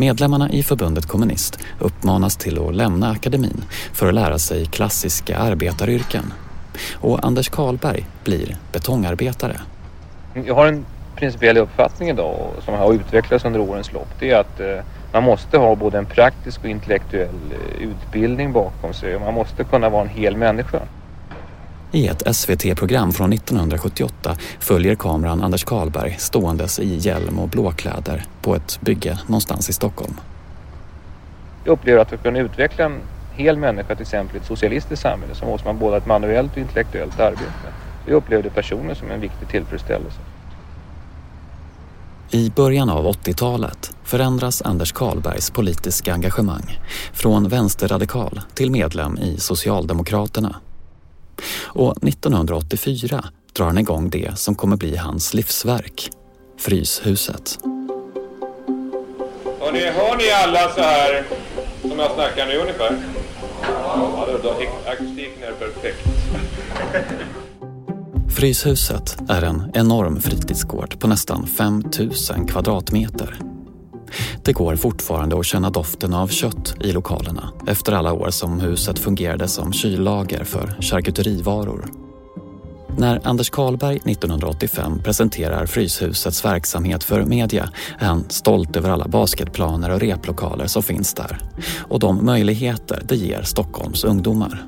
Medlemmarna 0.00 0.50
i 0.50 0.62
förbundet 0.62 1.06
Kommunist 1.06 1.58
uppmanas 1.78 2.36
till 2.36 2.68
att 2.68 2.74
lämna 2.74 3.10
akademin 3.10 3.64
för 3.92 4.08
att 4.08 4.14
lära 4.14 4.38
sig 4.38 4.66
klassiska 4.66 5.38
arbetaryrken. 5.38 6.32
Och 6.94 7.24
Anders 7.26 7.48
Karlberg 7.48 8.06
blir 8.24 8.56
betongarbetare. 8.72 9.60
Jag 10.46 10.54
har 10.54 10.66
en 10.66 10.84
principiell 11.16 11.56
uppfattning 11.56 12.08
idag 12.08 12.46
som 12.64 12.74
har 12.74 12.92
utvecklats 12.92 13.44
under 13.44 13.60
årens 13.60 13.92
lopp. 13.92 14.08
Det 14.18 14.30
är 14.30 14.40
att 14.40 14.60
eh, 14.60 14.84
man 15.12 15.22
måste 15.22 15.58
ha 15.58 15.74
både 15.74 15.98
en 15.98 16.06
praktisk 16.06 16.60
och 16.60 16.70
intellektuell 16.70 17.28
eh, 17.52 17.88
utbildning 17.88 18.52
bakom 18.52 18.94
sig 18.94 19.14
och 19.16 19.20
man 19.20 19.34
måste 19.34 19.64
kunna 19.64 19.88
vara 19.88 20.02
en 20.02 20.08
hel 20.08 20.36
människa. 20.36 20.80
I 21.92 22.06
ett 22.06 22.36
SVT-program 22.36 23.12
från 23.12 23.32
1978 23.32 24.36
följer 24.60 24.94
kameran 24.94 25.42
Anders 25.42 25.64
Karlberg 25.64 26.16
ståendes 26.18 26.78
i 26.78 26.96
hjälm 26.96 27.38
och 27.38 27.48
blåkläder 27.48 28.24
på 28.42 28.54
ett 28.54 28.78
bygge 28.80 29.18
någonstans 29.26 29.68
i 29.68 29.72
Stockholm. 29.72 30.14
Jag 31.64 31.72
upplever 31.72 32.00
att 32.00 32.08
för 32.08 32.16
att 32.16 32.22
kunna 32.22 32.38
utveckla 32.38 32.84
en 32.84 33.00
hel 33.32 33.56
människa 33.56 33.94
till 33.94 34.02
exempel 34.02 34.36
i 34.36 34.38
ett 34.38 34.46
socialistiskt 34.46 35.02
samhälle 35.02 35.34
så 35.34 35.44
måste 35.44 35.66
man 35.66 35.78
både 35.78 35.92
ha 35.92 35.98
ett 35.98 36.06
manuellt 36.06 36.52
och 36.52 36.58
intellektuellt 36.58 37.20
arbete. 37.20 37.72
Jag 38.06 38.14
upplever 38.14 38.42
det 38.42 38.50
personligen 38.50 38.96
som 38.96 39.10
en 39.10 39.20
viktig 39.20 39.48
tillfredsställelse. 39.48 40.18
I 42.30 42.50
början 42.50 42.90
av 42.90 43.06
80-talet 43.06 43.94
förändras 44.04 44.62
Anders 44.62 44.92
Karlbergs 44.92 45.50
politiska 45.50 46.12
engagemang 46.12 46.78
från 47.12 47.48
vänsterradikal 47.48 48.40
till 48.54 48.70
medlem 48.70 49.18
i 49.18 49.36
Socialdemokraterna 49.40 50.56
och 51.64 52.04
1984 52.04 53.24
drar 53.52 53.66
han 53.66 53.78
igång 53.78 54.10
det 54.10 54.38
som 54.38 54.54
kommer 54.54 54.76
bli 54.76 54.96
hans 54.96 55.34
livsverk, 55.34 56.10
Fryshuset. 56.58 57.58
Hör 59.60 59.72
ni, 59.72 59.80
hör 59.80 60.16
ni 60.16 60.30
alla 60.30 60.74
så 60.74 60.80
här 60.80 61.24
som 61.80 61.98
jag 61.98 62.10
snackar 62.10 62.46
nu 62.46 62.56
ungefär? 62.56 62.96
Ja, 63.62 64.28
då, 64.42 64.54
akustiken 64.86 65.42
är 65.42 65.52
perfekt. 65.52 66.08
Fryshuset 68.36 69.16
är 69.28 69.42
en 69.42 69.70
enorm 69.74 70.20
fritidsgård 70.20 71.00
på 71.00 71.08
nästan 71.08 71.46
5000 71.46 72.46
kvadratmeter. 72.46 73.38
Det 74.44 74.52
går 74.52 74.76
fortfarande 74.76 75.38
att 75.38 75.46
känna 75.46 75.70
doften 75.70 76.14
av 76.14 76.28
kött 76.28 76.74
i 76.80 76.92
lokalerna 76.92 77.52
efter 77.66 77.92
alla 77.92 78.12
år 78.12 78.30
som 78.30 78.60
huset 78.60 78.98
fungerade 78.98 79.48
som 79.48 79.72
kyllager 79.72 80.44
för 80.44 80.76
charkuterivaror. 80.80 81.84
När 82.98 83.20
Anders 83.24 83.50
Karlberg 83.50 83.96
1985 83.96 85.02
presenterar 85.04 85.66
Fryshusets 85.66 86.44
verksamhet 86.44 87.04
för 87.04 87.24
media 87.24 87.68
är 87.98 88.06
han 88.06 88.24
stolt 88.28 88.76
över 88.76 88.90
alla 88.90 89.08
basketplaner 89.08 89.90
och 89.90 90.00
replokaler 90.00 90.66
som 90.66 90.82
finns 90.82 91.14
där 91.14 91.38
och 91.88 92.00
de 92.00 92.24
möjligheter 92.26 93.02
det 93.04 93.16
ger 93.16 93.42
Stockholms 93.42 94.04
ungdomar. 94.04 94.66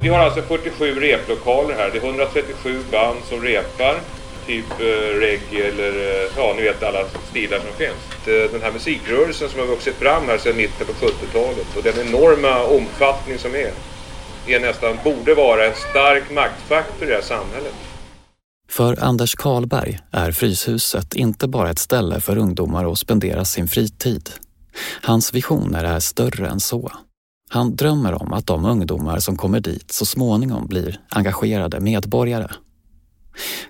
Vi 0.00 0.08
har 0.08 0.18
alltså 0.18 0.42
47 0.42 1.00
replokaler 1.00 1.74
här. 1.74 1.90
Det 1.92 1.98
är 1.98 2.04
137 2.04 2.78
band 2.92 3.18
som 3.28 3.40
repar 3.40 4.00
typ 4.48 4.70
eh, 4.80 5.18
reggae 5.24 5.68
eller 5.68 5.92
eh, 6.08 6.30
ja, 6.36 6.54
ni 6.56 6.62
vet 6.62 6.82
alla 6.82 7.04
stilar 7.30 7.58
som 7.58 7.72
finns. 7.78 8.02
Den 8.52 8.62
här 8.62 8.72
musikrörelsen 8.72 9.48
som 9.48 9.60
har 9.60 9.66
vuxit 9.66 9.94
fram 9.94 10.22
här 10.26 10.38
sedan 10.38 10.56
mitten 10.56 10.86
på 10.86 10.92
70-talet 10.92 11.76
och 11.76 11.82
den 11.82 12.08
enorma 12.08 12.64
omfattning 12.64 13.38
som 13.38 13.54
är, 13.54 13.72
är 14.46 14.60
nästan, 14.60 14.96
borde 15.04 15.34
vara 15.34 15.66
en 15.66 15.74
stark 15.90 16.30
maktfaktor 16.30 17.08
i 17.08 17.10
det 17.10 17.14
här 17.14 17.22
samhället. 17.22 17.74
För 18.70 19.04
Anders 19.04 19.34
Karlberg 19.34 19.98
är 20.12 20.32
Fryshuset 20.32 21.14
inte 21.14 21.48
bara 21.48 21.70
ett 21.70 21.78
ställe 21.78 22.20
för 22.20 22.38
ungdomar 22.38 22.92
att 22.92 22.98
spendera 22.98 23.44
sin 23.44 23.68
fritid. 23.68 24.30
Hans 25.02 25.34
visioner 25.34 25.84
är 25.84 26.00
större 26.00 26.48
än 26.48 26.60
så. 26.60 26.92
Han 27.50 27.76
drömmer 27.76 28.22
om 28.22 28.32
att 28.32 28.46
de 28.46 28.64
ungdomar 28.64 29.18
som 29.18 29.36
kommer 29.36 29.60
dit 29.60 29.92
så 29.92 30.06
småningom 30.06 30.66
blir 30.66 31.00
engagerade 31.08 31.80
medborgare. 31.80 32.48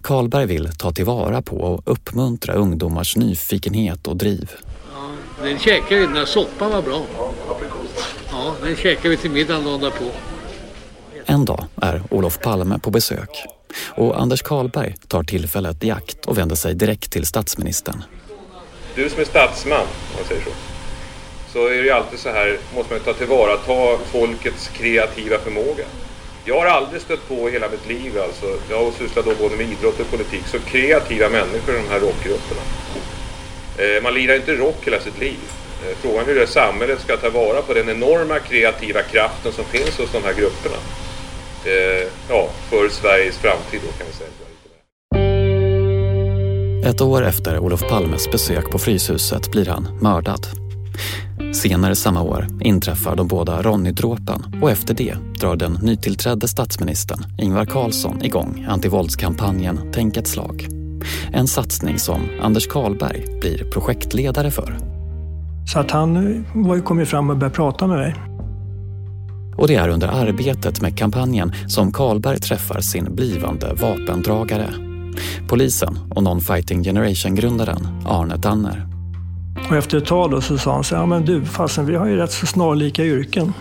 Karlberg 0.03 0.47
vill 0.47 0.71
ta 0.79 0.93
tillvara 0.93 1.43
på 1.43 1.57
och 1.57 1.83
uppmuntra 1.85 2.55
ungdomars 2.55 3.17
nyfikenhet 3.17 4.07
och 4.07 4.17
driv. 4.17 4.51
Ja, 4.93 5.11
den 5.43 5.59
käkade 5.59 6.01
vi, 6.01 6.07
den 6.07 6.15
där 6.15 6.25
soppan 6.25 6.71
var 6.71 6.83
bra. 6.83 7.03
Ja, 8.31 8.55
den 8.63 8.77
käkade 8.77 9.09
vi 9.09 9.17
till 9.17 9.31
middagen 9.31 9.65
dagen 9.65 9.81
därpå. 9.81 10.05
En 11.27 11.45
dag 11.45 11.65
är 11.83 12.03
Olof 12.11 12.39
Palme 12.41 12.79
på 12.79 12.91
besök 12.91 13.45
och 13.97 14.21
Anders 14.21 14.43
Karlberg 14.43 14.95
tar 15.09 15.23
tillfället 15.23 15.85
i 15.85 15.91
akt 15.91 16.27
och 16.27 16.39
vänder 16.39 16.57
sig 16.57 16.75
direkt 16.75 17.13
till 17.13 17.27
statsministern. 17.27 18.05
Du 18.95 19.11
som 19.11 19.21
är 19.21 19.25
statsman, 19.25 19.81
om 19.81 19.87
man 20.17 20.25
säger 20.29 20.43
så, 20.43 20.51
så 21.53 21.67
är 21.67 21.71
det 21.71 21.83
ju 21.83 21.91
alltid 21.91 22.19
så 22.19 22.29
här, 22.29 22.59
måste 22.75 22.95
man 22.95 23.03
ta 23.03 23.13
tillvara 23.13 23.57
ta 23.57 23.99
folkets 24.13 24.69
kreativa 24.69 25.39
förmåga. 25.39 25.85
Jag 26.49 26.61
har 26.61 26.67
aldrig 26.67 27.03
stött 27.03 27.29
på 27.29 27.49
i 27.49 27.53
hela 27.53 27.69
mitt 27.69 27.89
liv 27.89 28.19
alltså, 28.23 28.47
jag 28.71 28.85
har 28.85 28.93
sysslat 28.93 29.25
då 29.25 29.35
både 29.35 29.57
med 29.57 29.67
idrott 29.67 30.01
och 30.01 30.11
politik, 30.11 30.47
så 30.47 30.59
kreativa 30.59 31.29
människor 31.29 31.75
i 31.75 31.79
de 31.83 31.89
här 31.89 32.01
rockgrupperna. 32.01 32.61
Eh, 33.79 34.03
man 34.03 34.15
lirar 34.15 34.35
inte 34.35 34.55
rock 34.55 34.77
hela 34.87 35.01
sitt 35.01 35.19
liv. 35.19 35.39
Eh, 35.83 35.97
frågan 36.03 36.23
är 36.23 36.27
hur 36.27 36.35
det 36.35 36.47
samhället 36.47 37.01
ska 37.01 37.17
ta 37.17 37.31
vara 37.31 37.63
på 37.63 37.75
den 37.75 37.89
enorma 37.89 38.39
kreativa 38.39 39.03
kraften 39.03 39.53
som 39.53 39.65
finns 39.65 39.99
hos 39.99 40.13
de 40.13 40.23
här 40.25 40.35
grupperna. 40.35 40.77
Eh, 41.65 42.09
ja, 42.29 42.49
för 42.71 42.89
Sveriges 42.89 43.39
framtid 43.39 43.81
då 43.87 43.93
kan 43.99 44.07
vi 44.07 44.13
säga. 44.13 44.31
Ett 46.91 47.01
år 47.01 47.23
efter 47.23 47.59
Olof 47.59 47.89
Palmes 47.89 48.31
besök 48.31 48.71
på 48.71 48.79
Fryshuset 48.79 49.51
blir 49.51 49.67
han 49.67 49.99
mördad. 50.03 50.47
Senare 51.53 51.95
samma 51.95 52.23
år 52.23 52.47
inträffar 52.61 53.17
de 53.17 53.29
båda 53.29 53.63
Ronny-dråpen 53.63 54.61
och 54.63 54.71
efter 54.71 54.95
det 54.95 55.15
drar 55.41 55.57
den 55.57 55.73
nytillträdde 55.73 56.49
statsministern 56.49 57.25
Ingvar 57.39 57.65
Carlsson 57.65 58.25
igång 58.25 58.67
antivåldskampanjen 58.69 59.81
Tänk 59.93 60.17
ett 60.17 60.27
slag. 60.27 60.69
En 61.33 61.47
satsning 61.47 61.99
som 61.99 62.21
Anders 62.43 62.67
Karlberg 62.67 63.25
blir 63.41 63.71
projektledare 63.71 64.51
för. 64.51 64.79
Så 65.73 65.79
att 65.79 65.91
han 65.91 66.45
kom 66.85 66.99
ju 66.99 67.07
fram 67.07 67.31
och 67.31 67.37
började 67.37 67.55
prata 67.57 67.87
med 67.87 67.99
mig. 67.99 68.15
Och 69.57 69.69
det 69.69 69.75
är 69.75 69.89
under 69.89 70.09
arbetet 70.09 70.81
med 70.81 70.99
kampanjen 70.99 71.53
som 71.69 71.93
Karlberg 71.93 72.39
träffar 72.39 72.81
sin 72.81 73.15
blivande 73.15 73.75
vapendragare. 73.75 74.69
Polisen 75.49 75.99
och 76.11 76.23
Non-Fighting 76.23 76.85
Generation-grundaren 76.85 78.03
Arne 78.07 78.37
Danner. 78.37 78.88
Och 79.69 79.77
efter 79.77 79.99
ett 79.99 80.07
tag 80.07 80.31
då 80.31 80.41
så 80.41 80.59
sa 80.59 80.75
han 80.75 80.85
så 80.85 80.95
ja 80.95 81.07
men 81.07 81.25
du, 81.25 81.45
fasen 81.45 81.87
vi 81.87 81.95
har 81.95 82.07
ju 82.07 82.17
rätt 82.17 82.33
så 82.33 82.47
snarlika 82.47 83.05
yrken. 83.05 83.53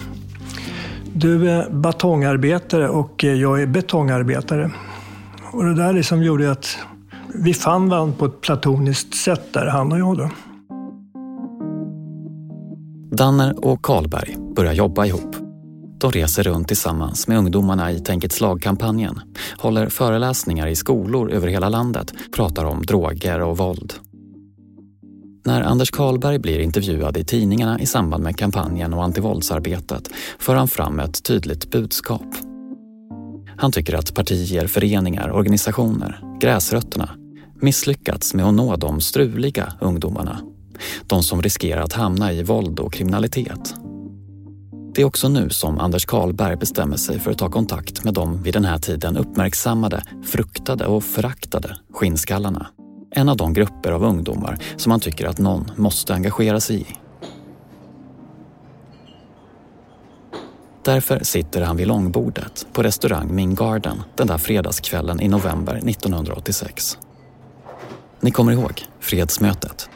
Du 1.13 1.49
är 1.49 1.69
batongarbetare 1.69 2.89
och 2.89 3.23
jag 3.23 3.61
är 3.61 3.67
betongarbetare. 3.67 4.71
Och 5.51 5.63
det 5.63 5.75
där 5.75 5.93
liksom 5.93 6.23
gjorde 6.23 6.51
att 6.51 6.77
vi 7.33 7.53
fann 7.53 7.89
varandra 7.89 8.15
på 8.17 8.25
ett 8.25 8.41
platoniskt 8.41 9.15
sätt 9.15 9.53
där, 9.53 9.65
han 9.65 9.91
och 9.91 9.99
jag 9.99 10.17
då. 10.17 10.29
Danner 13.15 13.65
och 13.65 13.81
Karlberg 13.81 14.37
börjar 14.55 14.73
jobba 14.73 15.05
ihop. 15.05 15.35
De 15.99 16.11
reser 16.11 16.43
runt 16.43 16.67
tillsammans 16.67 17.27
med 17.27 17.37
ungdomarna 17.37 17.91
i 17.91 17.99
Tänk 17.99 18.23
ett 18.23 18.31
slag-kampanjen, 18.31 19.19
håller 19.57 19.89
föreläsningar 19.89 20.67
i 20.67 20.75
skolor 20.75 21.31
över 21.31 21.47
hela 21.47 21.69
landet, 21.69 22.13
pratar 22.35 22.65
om 22.65 22.81
droger 22.81 23.41
och 23.41 23.57
våld. 23.57 23.93
När 25.47 25.61
Anders 25.61 25.91
Karlberg 25.91 26.39
blir 26.39 26.59
intervjuad 26.59 27.17
i 27.17 27.23
tidningarna 27.23 27.79
i 27.79 27.85
samband 27.85 28.23
med 28.23 28.37
kampanjen 28.37 28.93
och 28.93 29.03
antivåldsarbetet 29.03 30.09
för 30.39 30.55
han 30.55 30.67
fram 30.67 30.99
ett 30.99 31.23
tydligt 31.23 31.71
budskap. 31.71 32.27
Han 33.57 33.71
tycker 33.71 33.95
att 33.95 34.15
partier, 34.15 34.67
föreningar, 34.67 35.31
organisationer, 35.31 36.21
gräsrötterna 36.39 37.09
misslyckats 37.61 38.33
med 38.33 38.45
att 38.45 38.53
nå 38.53 38.75
de 38.75 39.01
struliga 39.01 39.73
ungdomarna. 39.81 40.39
De 41.07 41.23
som 41.23 41.41
riskerar 41.41 41.81
att 41.81 41.93
hamna 41.93 42.33
i 42.33 42.43
våld 42.43 42.79
och 42.79 42.93
kriminalitet. 42.93 43.75
Det 44.95 45.01
är 45.01 45.05
också 45.05 45.29
nu 45.29 45.49
som 45.49 45.79
Anders 45.79 46.05
Karlberg 46.05 46.55
bestämmer 46.55 46.97
sig 46.97 47.19
för 47.19 47.31
att 47.31 47.37
ta 47.37 47.49
kontakt 47.49 48.03
med 48.03 48.13
de 48.13 48.43
vid 48.43 48.53
den 48.53 48.65
här 48.65 48.77
tiden 48.77 49.17
uppmärksammade, 49.17 50.03
fruktade 50.25 50.85
och 50.85 51.03
föraktade 51.03 51.77
skinnskallarna. 51.93 52.67
En 53.11 53.29
av 53.29 53.37
de 53.37 53.53
grupper 53.53 53.91
av 53.91 54.03
ungdomar 54.03 54.57
som 54.77 54.91
han 54.91 54.99
tycker 54.99 55.27
att 55.27 55.37
någon 55.37 55.71
måste 55.75 56.13
engagera 56.13 56.59
sig 56.59 56.81
i. 56.81 56.85
Därför 60.83 61.19
sitter 61.23 61.61
han 61.61 61.77
vid 61.77 61.87
långbordet 61.87 62.67
på 62.73 62.83
restaurang 62.83 63.35
Ming 63.35 63.55
Garden 63.55 64.03
den 64.15 64.27
där 64.27 64.37
fredagskvällen 64.37 65.21
i 65.21 65.27
november 65.27 65.75
1986. 65.75 66.97
Ni 68.21 68.31
kommer 68.31 68.51
ihåg 68.51 68.85
fredsmötet? 68.99 69.89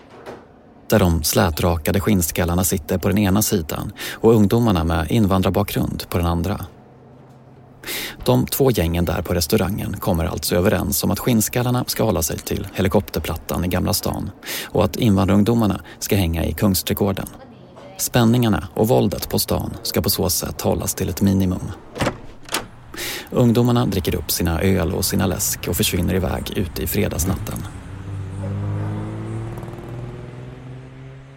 Där 0.90 1.00
de 1.00 1.24
slätrakade 1.24 2.00
skinnskallarna 2.00 2.64
sitter 2.64 2.98
på 2.98 3.08
den 3.08 3.18
ena 3.18 3.42
sidan 3.42 3.92
och 4.12 4.34
ungdomarna 4.34 4.84
med 4.84 5.12
invandrarbakgrund 5.12 6.04
på 6.10 6.18
den 6.18 6.28
andra. 6.28 6.66
De 8.26 8.46
två 8.46 8.72
gängen 8.72 9.06
där 9.06 9.22
på 9.22 9.34
restaurangen 9.34 9.96
kommer 10.00 10.26
alltså 10.26 10.56
överens 10.56 11.04
om 11.04 11.12
att 11.12 11.20
skinnskallarna 11.20 11.84
ska 11.88 12.04
hålla 12.04 12.22
sig 12.22 12.38
till 12.38 12.68
helikopterplattan 12.74 13.66
i 13.66 13.68
Gamla 13.68 13.94
stan 13.94 14.32
och 14.66 14.84
att 14.84 14.96
invandrarungdomarna 14.96 15.82
ska 16.00 16.16
hänga 16.16 16.46
i 16.46 16.54
Kungsträdgården. 16.54 17.28
Spänningarna 17.98 18.68
och 18.74 18.88
våldet 18.88 19.30
på 19.30 19.40
stan 19.40 19.74
ska 19.84 20.02
på 20.02 20.10
så 20.10 20.30
sätt 20.30 20.62
hållas 20.62 20.96
till 20.96 21.10
ett 21.10 21.22
minimum. 21.22 21.72
Ungdomarna 23.32 23.86
dricker 23.86 24.16
upp 24.16 24.32
sina 24.32 24.62
öl 24.62 24.94
och 24.94 25.06
sina 25.06 25.26
läsk 25.26 25.68
och 25.68 25.76
försvinner 25.76 26.16
iväg 26.16 26.54
ute 26.56 26.84
i 26.84 26.88
fredagsnatten. 26.88 27.58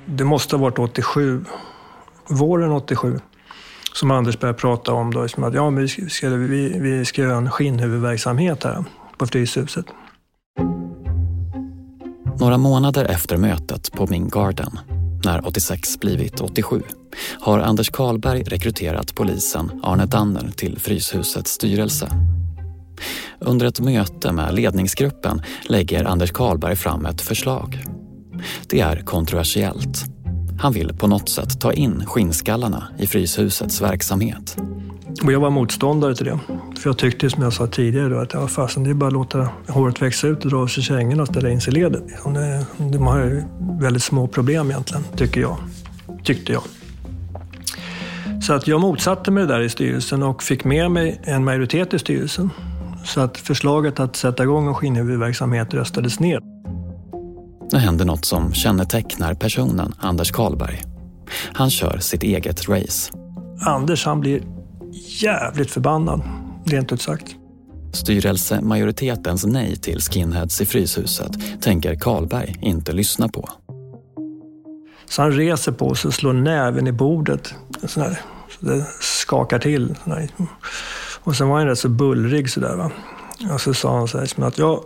Det 0.06 0.24
måste 0.24 0.56
ha 0.56 0.62
varit 0.62 0.78
87, 0.78 1.44
våren 2.28 2.72
87, 2.72 3.20
som 3.94 4.10
Anders 4.10 4.38
började 4.38 4.58
prata 4.58 4.92
om 4.92 5.14
då, 5.14 5.22
liksom 5.22 5.44
att 5.44 5.54
ja, 5.54 5.70
vi, 5.70 5.88
ska, 5.88 6.28
vi, 6.28 6.78
vi 6.78 7.04
ska 7.04 7.22
göra 7.22 7.36
en 7.36 7.50
skinnhuvudverksamhet 7.50 8.64
här 8.64 8.84
på 9.18 9.26
Fryshuset. 9.26 9.86
Några 12.40 12.58
månader 12.58 13.04
efter 13.04 13.36
mötet 13.36 13.92
på 13.92 14.06
Ming 14.06 14.28
Garden, 14.28 14.78
när 15.24 15.46
86 15.46 16.00
blivit 16.00 16.40
87, 16.40 16.82
har 17.40 17.58
Anders 17.58 17.90
Karlberg 17.90 18.42
rekryterat 18.42 19.14
polisen 19.14 19.80
Arne 19.82 20.06
Danner 20.06 20.50
till 20.56 20.78
Fryshusets 20.78 21.50
styrelse. 21.50 22.10
Under 23.40 23.66
ett 23.66 23.80
möte 23.80 24.32
med 24.32 24.54
ledningsgruppen 24.54 25.42
lägger 25.68 26.04
Anders 26.04 26.32
Karlberg 26.32 26.76
fram 26.76 27.06
ett 27.06 27.20
förslag. 27.20 27.84
Det 28.68 28.80
är 28.80 28.96
kontroversiellt. 28.96 30.13
Han 30.58 30.72
vill 30.72 30.94
på 30.94 31.06
något 31.06 31.28
sätt 31.28 31.60
ta 31.60 31.72
in 31.72 32.06
skinnskallarna 32.06 32.88
i 32.98 33.06
Fryshusets 33.06 33.80
verksamhet. 33.80 34.56
Och 35.24 35.32
jag 35.32 35.40
var 35.40 35.50
motståndare 35.50 36.14
till 36.14 36.26
det. 36.26 36.38
För 36.78 36.90
jag 36.90 36.98
tyckte 36.98 37.30
som 37.30 37.42
jag 37.42 37.52
sa 37.52 37.66
tidigare 37.66 38.08
då, 38.08 38.18
att 38.18 38.32
ja, 38.34 38.48
fasen, 38.48 38.84
det 38.84 38.90
är 38.90 38.94
bara 38.94 39.06
att 39.06 39.12
låta 39.12 39.48
håret 39.68 40.02
växa 40.02 40.26
ut 40.26 40.44
och 40.44 40.50
dra 40.50 40.58
av 40.58 40.66
sig 40.66 40.82
kängorna 40.82 41.22
och 41.22 41.28
ställa 41.28 41.50
in 41.50 41.60
sig 41.60 41.72
i 41.72 41.74
ledet. 41.74 42.02
Eh, 42.26 42.88
de 42.90 43.06
har 43.06 43.18
ju 43.18 43.42
väldigt 43.80 44.02
små 44.02 44.26
problem 44.26 44.70
egentligen, 44.70 45.04
tycker 45.16 45.40
jag. 45.40 45.56
Tyckte 46.24 46.52
jag. 46.52 46.62
Så 48.42 48.52
att 48.52 48.66
jag 48.66 48.80
motsatte 48.80 49.30
mig 49.30 49.46
det 49.46 49.52
där 49.52 49.60
i 49.60 49.68
styrelsen 49.68 50.22
och 50.22 50.42
fick 50.42 50.64
med 50.64 50.90
mig 50.90 51.20
en 51.24 51.44
majoritet 51.44 51.94
i 51.94 51.98
styrelsen. 51.98 52.50
Så 53.04 53.20
att 53.20 53.38
förslaget 53.38 54.00
att 54.00 54.16
sätta 54.16 54.42
igång 54.42 54.68
en 54.68 54.74
skinnhuvudverksamhet 54.74 55.74
röstades 55.74 56.20
ner. 56.20 56.53
Nu 57.74 57.80
händer 57.80 58.04
något 58.04 58.24
som 58.24 58.52
kännetecknar 58.52 59.34
personen 59.34 59.94
Anders 59.98 60.30
Karlberg. 60.30 60.82
Han 61.52 61.70
kör 61.70 61.98
sitt 61.98 62.22
eget 62.22 62.68
race. 62.68 63.12
Anders 63.60 64.06
han 64.06 64.20
blir 64.20 64.42
jävligt 65.22 65.70
förbannad, 65.70 66.22
rent 66.66 66.92
ut 66.92 67.02
sagt. 67.02 67.36
Styrelsemajoritetens 67.92 69.46
nej 69.46 69.76
till 69.76 70.00
skinheads 70.00 70.60
i 70.60 70.66
Fryshuset 70.66 71.62
tänker 71.62 71.94
Karlberg 71.94 72.56
inte 72.60 72.92
lyssna 72.92 73.28
på. 73.28 73.50
Så 75.08 75.22
han 75.22 75.32
reser 75.32 75.72
på 75.72 75.94
sig 75.94 76.08
och 76.08 76.14
slår 76.14 76.32
näven 76.32 76.86
i 76.86 76.92
bordet. 76.92 77.54
Så, 77.86 78.06
det 78.60 78.86
skakar 79.00 79.58
till. 79.58 79.94
Och 81.24 81.36
sen 81.36 81.48
var 81.48 81.58
han 81.58 81.66
rätt 81.66 81.78
så 81.78 81.88
bullrig 81.88 82.50
sådär. 82.50 82.76
Va? 82.76 82.90
Och 83.52 83.60
så 83.60 83.74
sa 83.74 83.96
han 83.98 84.08
så 84.08 84.18
här, 84.18 84.26
som 84.26 84.44
att 84.44 84.58
jag 84.58 84.84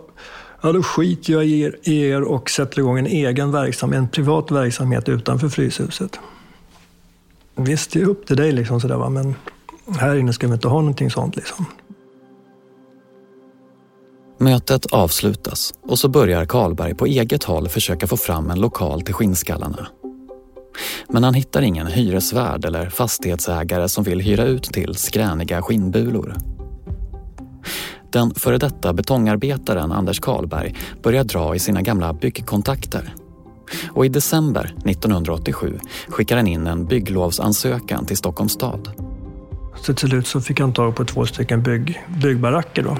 ja 0.61 0.71
då 0.71 0.83
skiter 0.83 1.33
jag 1.33 1.45
i 1.45 1.61
er, 1.61 1.75
i 1.83 2.01
er 2.01 2.21
och 2.21 2.49
sätter 2.49 2.79
igång 2.79 2.99
en 2.99 3.07
egen 3.07 3.51
verksamhet, 3.51 3.99
en 3.99 4.09
privat 4.09 4.51
verksamhet 4.51 5.09
utanför 5.09 5.49
Fryshuset. 5.49 6.19
Visst, 7.55 7.91
det 7.91 8.01
är 8.01 8.05
upp 8.05 8.27
till 8.27 8.37
dig 8.37 8.51
liksom 8.51 8.81
sådär 8.81 8.97
va, 8.97 9.09
men 9.09 9.35
här 9.99 10.15
inne 10.15 10.33
ska 10.33 10.47
vi 10.47 10.53
inte 10.53 10.67
ha 10.67 10.79
någonting 10.79 11.11
sånt 11.11 11.35
liksom. 11.35 11.65
Mötet 14.37 14.85
avslutas 14.85 15.73
och 15.81 15.99
så 15.99 16.07
börjar 16.07 16.45
Karlberg 16.45 16.95
på 16.95 17.05
eget 17.05 17.43
håll 17.43 17.69
försöka 17.69 18.07
få 18.07 18.17
fram 18.17 18.49
en 18.49 18.61
lokal 18.61 19.01
till 19.01 19.13
skinnskallarna. 19.13 19.87
Men 21.09 21.23
han 21.23 21.33
hittar 21.33 21.61
ingen 21.61 21.87
hyresvärd 21.87 22.65
eller 22.65 22.89
fastighetsägare 22.89 23.89
som 23.89 24.03
vill 24.03 24.19
hyra 24.19 24.43
ut 24.43 24.63
till 24.63 24.95
skräniga 24.95 25.61
skinnbulor. 25.61 26.35
Den 28.11 28.35
före 28.35 28.57
detta 28.57 28.93
betongarbetaren 28.93 29.91
Anders 29.91 30.19
Karlberg 30.19 30.75
börjar 31.03 31.23
dra 31.23 31.55
i 31.55 31.59
sina 31.59 31.81
gamla 31.81 32.13
byggkontakter. 32.13 33.13
Och 33.91 34.05
i 34.05 34.09
december 34.09 34.73
1987 34.85 35.79
skickar 36.07 36.35
han 36.35 36.47
in 36.47 36.67
en 36.67 36.85
bygglovsansökan 36.85 38.05
till 38.05 38.17
Stockholms 38.17 38.51
stad. 38.51 38.91
Så 39.81 39.93
till 39.93 40.09
slut 40.09 40.27
så 40.27 40.41
fick 40.41 40.59
han 40.59 40.73
tag 40.73 40.95
på 40.95 41.05
två 41.05 41.25
stycken 41.25 41.63
bygg, 41.63 42.05
byggbaracker. 42.21 42.83
Då. 42.83 42.97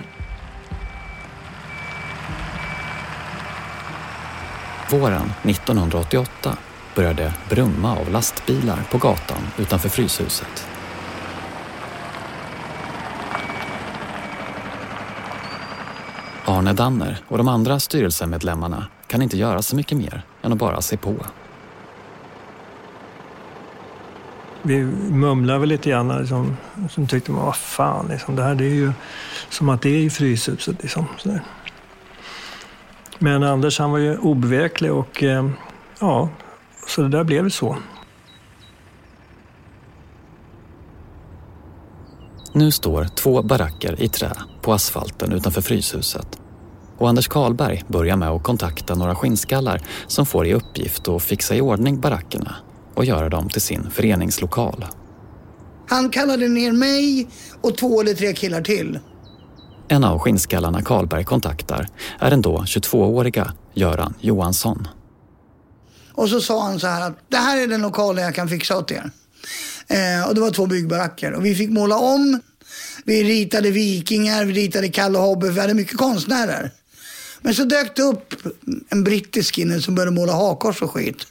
Våren 4.91 5.31
1988 5.43 6.57
började 6.95 7.33
brumma 7.49 7.97
av 7.97 8.11
lastbilar 8.11 8.79
på 8.91 8.97
gatan 8.97 9.41
utanför 9.57 9.89
Fryshuset. 9.89 10.67
Arne 16.49 16.73
Danner 16.73 17.17
och 17.27 17.38
de 17.38 17.47
andra 17.47 17.79
styrelsemedlemmarna 17.79 18.88
kan 19.07 19.21
inte 19.21 19.38
göra 19.38 19.62
så 19.62 19.75
mycket 19.75 19.97
mer 19.97 20.21
än 20.41 20.51
att 20.51 20.57
bara 20.57 20.81
se 20.81 20.97
på. 20.97 21.15
Vi 24.62 24.83
mumlade 25.09 25.59
väl 25.59 25.69
lite 25.69 25.89
grann, 25.89 26.19
liksom, 26.19 26.57
som 26.89 27.07
tyckte 27.07 27.31
man, 27.31 27.45
vad 27.45 27.55
fan, 27.55 28.07
liksom, 28.09 28.35
det 28.35 28.43
här 28.43 28.55
det 28.55 28.65
är 28.65 28.75
ju 28.75 28.91
som 29.49 29.69
att 29.69 29.81
det 29.81 29.89
är 29.89 29.99
i 29.99 30.09
Fryshuset. 30.09 30.81
Liksom, 30.83 31.05
sådär. 31.17 31.41
Men 33.19 33.43
Anders 33.43 33.79
han 33.79 33.91
var 33.91 33.97
ju 33.97 34.17
obeveklig 34.17 34.91
och 34.91 35.23
eh, 35.23 35.49
ja, 35.99 36.29
så 36.88 37.01
det 37.01 37.09
där 37.09 37.23
blev 37.23 37.49
så. 37.49 37.77
Nu 42.53 42.71
står 42.71 43.05
två 43.05 43.41
baracker 43.41 44.01
i 44.01 44.09
trä 44.09 44.31
på 44.62 44.73
asfalten 44.73 45.31
utanför 45.31 45.62
Fryshuset. 45.62 46.38
Och 46.99 47.09
Anders 47.09 47.27
Karlberg 47.27 47.83
börjar 47.88 48.17
med 48.17 48.29
att 48.29 48.43
kontakta 48.43 48.95
några 48.95 49.15
skinnskallar 49.15 49.81
som 50.07 50.25
får 50.25 50.47
i 50.47 50.53
uppgift 50.53 51.07
att 51.07 51.23
fixa 51.23 51.55
i 51.55 51.62
ordning 51.62 51.99
barackerna 51.99 52.55
och 52.95 53.05
göra 53.05 53.29
dem 53.29 53.49
till 53.49 53.62
sin 53.62 53.91
föreningslokal. 53.91 54.85
Han 55.89 56.09
kallade 56.09 56.47
ner 56.47 56.71
mig 56.71 57.27
och 57.62 57.77
två 57.77 58.01
eller 58.01 58.13
tre 58.13 58.33
killar 58.33 58.62
till. 58.62 58.99
En 59.88 60.03
av 60.03 60.19
skinnskallarna 60.19 60.81
Karlberg 60.81 61.23
kontaktar 61.23 61.88
är 62.19 62.29
den 62.29 62.41
då 62.41 62.57
22-åriga 62.57 63.53
Göran 63.73 64.13
Johansson. 64.19 64.88
Och 66.13 66.29
så 66.29 66.41
sa 66.41 66.63
han 66.63 66.79
så 66.79 66.88
här 66.88 67.07
att 67.07 67.17
det 67.29 67.38
här 67.38 67.57
är 67.57 67.67
den 67.67 67.81
lokalen 67.81 68.23
jag 68.23 68.35
kan 68.35 68.49
fixa 68.49 68.77
åt 68.77 68.91
er. 68.91 69.12
Eh, 69.88 70.27
och 70.27 70.35
det 70.35 70.41
var 70.41 70.51
två 70.51 70.65
byggbaracker 70.65 71.33
och 71.33 71.45
vi 71.45 71.55
fick 71.55 71.69
måla 71.69 71.97
om. 71.97 72.39
Vi 73.05 73.23
ritade 73.23 73.71
vikingar, 73.71 74.45
vi 74.45 74.53
ritade 74.53 74.89
Kalle 74.89 75.17
Hobbe, 75.17 75.49
vi 75.49 75.59
hade 75.59 75.73
mycket 75.73 75.97
konstnärer. 75.97 76.71
Men 77.41 77.56
så 77.56 77.63
dök 77.63 77.95
det 77.95 78.02
upp 78.02 78.34
en 78.89 79.04
brittisk 79.04 79.56
kille 79.56 79.82
som 79.82 79.95
började 79.95 80.12
måla 80.12 80.34
hakors 80.34 80.82
och 80.82 80.91
skit 80.91 81.28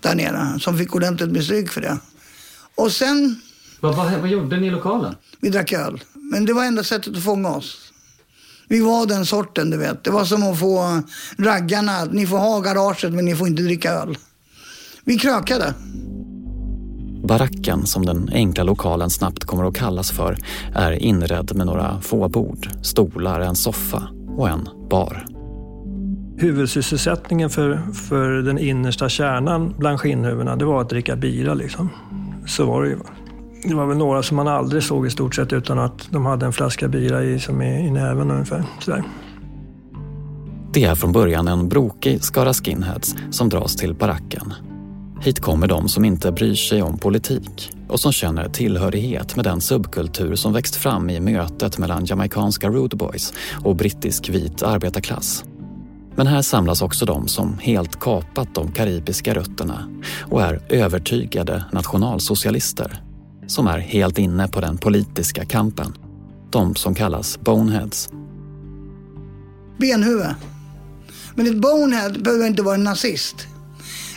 där 0.00 0.14
nere. 0.14 0.60
Som 0.60 0.78
fick 0.78 0.94
ordentligt 0.94 1.30
med 1.30 1.44
stryk 1.44 1.70
för 1.70 1.80
det. 1.80 1.98
Och 2.74 2.92
sen... 2.92 3.40
Vad, 3.80 3.96
vad, 3.96 4.12
vad 4.12 4.28
gjorde 4.28 4.56
ni 4.56 4.66
i 4.66 4.70
lokalen? 4.70 5.14
Vi 5.40 5.48
drack 5.48 5.72
öl. 5.72 6.04
Men 6.14 6.44
det 6.44 6.52
var 6.52 6.64
enda 6.64 6.84
sättet 6.84 7.16
att 7.16 7.24
fånga 7.24 7.48
oss. 7.48 7.92
Vi 8.68 8.80
var 8.80 9.06
den 9.06 9.26
sorten, 9.26 9.70
du 9.70 9.76
vet. 9.76 10.04
Det 10.04 10.10
var 10.10 10.24
som 10.24 10.42
att 10.42 10.58
få 10.58 11.02
raggarna. 11.38 12.04
Ni 12.04 12.26
får 12.26 12.38
ha 12.38 12.60
garaget, 12.60 13.12
men 13.12 13.24
ni 13.24 13.36
får 13.36 13.48
inte 13.48 13.62
dricka 13.62 13.92
öl. 13.92 14.18
Vi 15.04 15.18
krökade. 15.18 15.74
Baracken, 17.28 17.86
som 17.86 18.06
den 18.06 18.30
enkla 18.32 18.64
lokalen 18.64 19.10
snabbt 19.10 19.44
kommer 19.44 19.64
att 19.64 19.76
kallas 19.76 20.10
för, 20.10 20.38
är 20.74 20.92
inredd 20.92 21.56
med 21.56 21.66
några 21.66 22.00
få 22.00 22.28
bord, 22.28 22.68
stolar, 22.82 23.40
en 23.40 23.56
soffa 23.56 24.08
och 24.36 24.48
en 24.48 24.68
bar. 24.90 25.33
Huvudsysselsättningen 26.36 27.50
för, 27.50 27.78
för 28.08 28.30
den 28.30 28.58
innersta 28.58 29.08
kärnan 29.08 29.74
bland 29.78 30.00
skinnhuvudena, 30.00 30.56
det 30.56 30.64
var 30.64 30.80
att 30.80 30.88
dricka 30.88 31.16
bira. 31.16 31.54
Liksom. 31.54 31.90
Så 32.46 32.66
var 32.66 32.82
det 32.82 32.88
ju. 32.88 32.98
Det 33.68 33.74
var 33.74 33.86
väl 33.86 33.96
några 33.96 34.22
som 34.22 34.36
man 34.36 34.48
aldrig 34.48 34.82
såg 34.82 35.06
i 35.06 35.10
stort 35.10 35.34
sett 35.34 35.52
utan 35.52 35.78
att 35.78 36.08
de 36.10 36.26
hade 36.26 36.46
en 36.46 36.52
flaska 36.52 36.88
bira 36.88 37.24
i, 37.24 37.40
som 37.40 37.62
i, 37.62 37.86
i 37.86 37.90
näven 37.90 38.30
ungefär. 38.30 38.64
Sådär. 38.80 39.02
Det 40.72 40.84
är 40.84 40.94
från 40.94 41.12
början 41.12 41.48
en 41.48 41.68
brokig 41.68 42.24
skara 42.24 42.54
skinheads 42.54 43.16
som 43.30 43.48
dras 43.48 43.76
till 43.76 43.94
baracken. 43.94 44.54
Hit 45.20 45.40
kommer 45.40 45.66
de 45.66 45.88
som 45.88 46.04
inte 46.04 46.32
bryr 46.32 46.54
sig 46.54 46.82
om 46.82 46.98
politik 46.98 47.72
och 47.88 48.00
som 48.00 48.12
känner 48.12 48.48
tillhörighet 48.48 49.36
med 49.36 49.44
den 49.44 49.60
subkultur 49.60 50.34
som 50.34 50.52
växt 50.52 50.76
fram 50.76 51.10
i 51.10 51.20
mötet 51.20 51.78
mellan 51.78 52.04
jamaicanska 52.04 52.68
rude 52.68 52.96
boys 52.96 53.34
och 53.64 53.76
brittisk 53.76 54.28
vit 54.28 54.62
arbetarklass. 54.62 55.44
Men 56.16 56.26
här 56.26 56.42
samlas 56.42 56.82
också 56.82 57.04
de 57.04 57.28
som 57.28 57.58
helt 57.58 58.00
kapat 58.00 58.54
de 58.54 58.72
karibiska 58.72 59.34
rötterna 59.34 59.88
och 60.30 60.42
är 60.42 60.62
övertygade 60.68 61.64
nationalsocialister 61.72 63.02
som 63.46 63.66
är 63.66 63.78
helt 63.78 64.18
inne 64.18 64.48
på 64.48 64.60
den 64.60 64.78
politiska 64.78 65.44
kampen. 65.44 65.96
De 66.50 66.74
som 66.74 66.94
kallas 66.94 67.40
boneheads. 67.40 68.08
Benhuvud. 69.78 70.34
Men 71.34 71.46
ett 71.46 71.60
bonehead 71.60 72.10
behöver 72.10 72.46
inte 72.46 72.62
vara 72.62 72.74
en 72.74 72.84
nazist. 72.84 73.36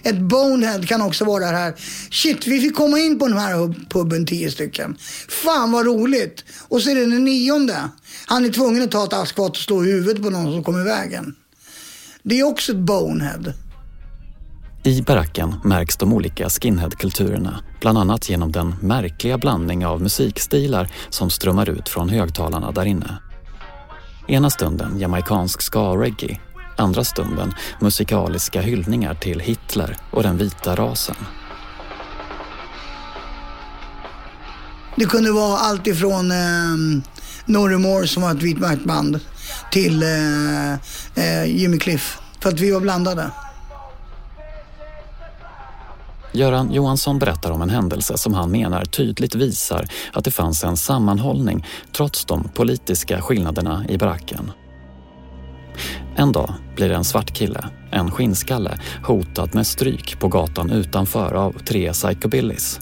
Ett 0.04 0.20
bonehead 0.20 0.88
kan 0.88 1.02
också 1.02 1.26
vara 1.26 1.52
det 1.52 1.58
här. 1.58 1.74
Shit, 2.12 2.48
vi 2.48 2.62
fick 2.62 2.76
komma 2.76 3.00
in 3.00 3.20
på 3.20 3.28
den 3.28 3.38
här 3.38 3.88
puben 3.90 4.26
tio 4.26 4.52
stycken. 4.52 4.98
Fan 5.44 5.72
vad 5.72 5.86
roligt. 5.86 6.44
Och 6.68 6.82
så 6.82 6.90
är 6.90 6.96
det 6.96 7.06
den 7.06 7.24
nionde. 7.24 7.90
Han 8.26 8.46
är 8.46 8.50
tvungen 8.50 8.84
att 8.84 8.92
ta 8.92 9.04
ett 9.04 9.14
askfat 9.14 9.50
och 9.50 9.58
slå 9.58 9.82
huvudet 9.82 10.24
på 10.24 10.30
någon 10.30 10.54
som 10.54 10.64
kommer 10.64 10.82
i 10.82 10.84
vägen. 10.84 11.36
Det 12.30 12.40
är 12.40 12.44
också 12.44 12.72
ett 12.72 12.78
bonehead. 12.78 13.54
I 14.84 15.02
baracken 15.02 15.56
märks 15.64 15.98
de 15.98 16.14
olika 16.14 16.50
skinheadkulturerna, 16.50 17.60
bland 17.82 17.98
annat 17.98 18.30
genom 18.30 18.52
den 18.52 18.76
märkliga 18.82 19.38
blandning 19.38 19.86
av 19.86 20.02
musikstilar 20.02 20.92
som 21.10 21.30
strömmar 21.30 21.70
ut 21.70 21.90
från 21.90 22.10
högtalarna 22.10 22.72
där 22.72 22.86
inne. 22.86 23.18
Ena 24.28 24.50
stunden 24.50 25.00
jamaicansk 25.00 25.62
ska-reggae, 25.62 26.40
andra 26.78 27.04
stunden 27.04 27.54
musikaliska 27.82 28.62
hyllningar 28.62 29.14
till 29.14 29.40
Hitler 29.40 29.98
och 30.12 30.24
den 30.24 30.38
vita 30.38 30.76
rasen. 30.76 31.16
Det 34.96 35.06
kunde 35.06 35.32
vara 35.32 35.58
allt 35.58 35.88
ifrån 35.88 36.32
eh, 36.32 37.04
Norremore 37.46 38.08
som 38.08 38.24
var 38.24 38.32
ett 38.32 38.44
vit 38.44 38.84
band 38.84 39.20
till 39.72 40.04
eh, 40.04 40.74
eh, 40.74 41.46
Jimmy 41.46 41.80
Cliff. 41.80 42.18
För 42.40 42.50
att 42.50 42.60
vi 42.60 42.72
var 42.72 42.80
blandade. 42.80 43.32
Göran 46.32 46.72
Johansson 46.72 47.20
berättar 47.20 47.52
om 47.52 47.62
en 47.62 47.70
händelse 47.70 48.18
som 48.18 48.34
han 48.34 48.52
menar 48.52 48.86
tydligt 48.86 49.36
visar 49.36 49.88
att 50.14 50.24
det 50.24 50.32
fanns 50.32 50.64
en 50.64 50.78
sammanhållning 50.78 51.66
trots 51.96 52.26
de 52.26 52.50
politiska 52.54 53.22
skillnaderna 53.22 53.86
i 53.90 53.98
baracken. 53.98 54.52
En 56.16 56.32
dag 56.32 56.54
blir 56.76 56.92
en 56.92 57.04
svart 57.04 57.34
kille, 57.34 57.70
en 57.92 58.12
skinnskalle, 58.12 58.80
hotad 59.04 59.56
med 59.56 59.68
stryk 59.68 60.20
på 60.20 60.28
gatan 60.28 60.72
utanför 60.72 61.34
av 61.34 61.52
tre 61.52 61.94
psychobillies. 61.94 62.80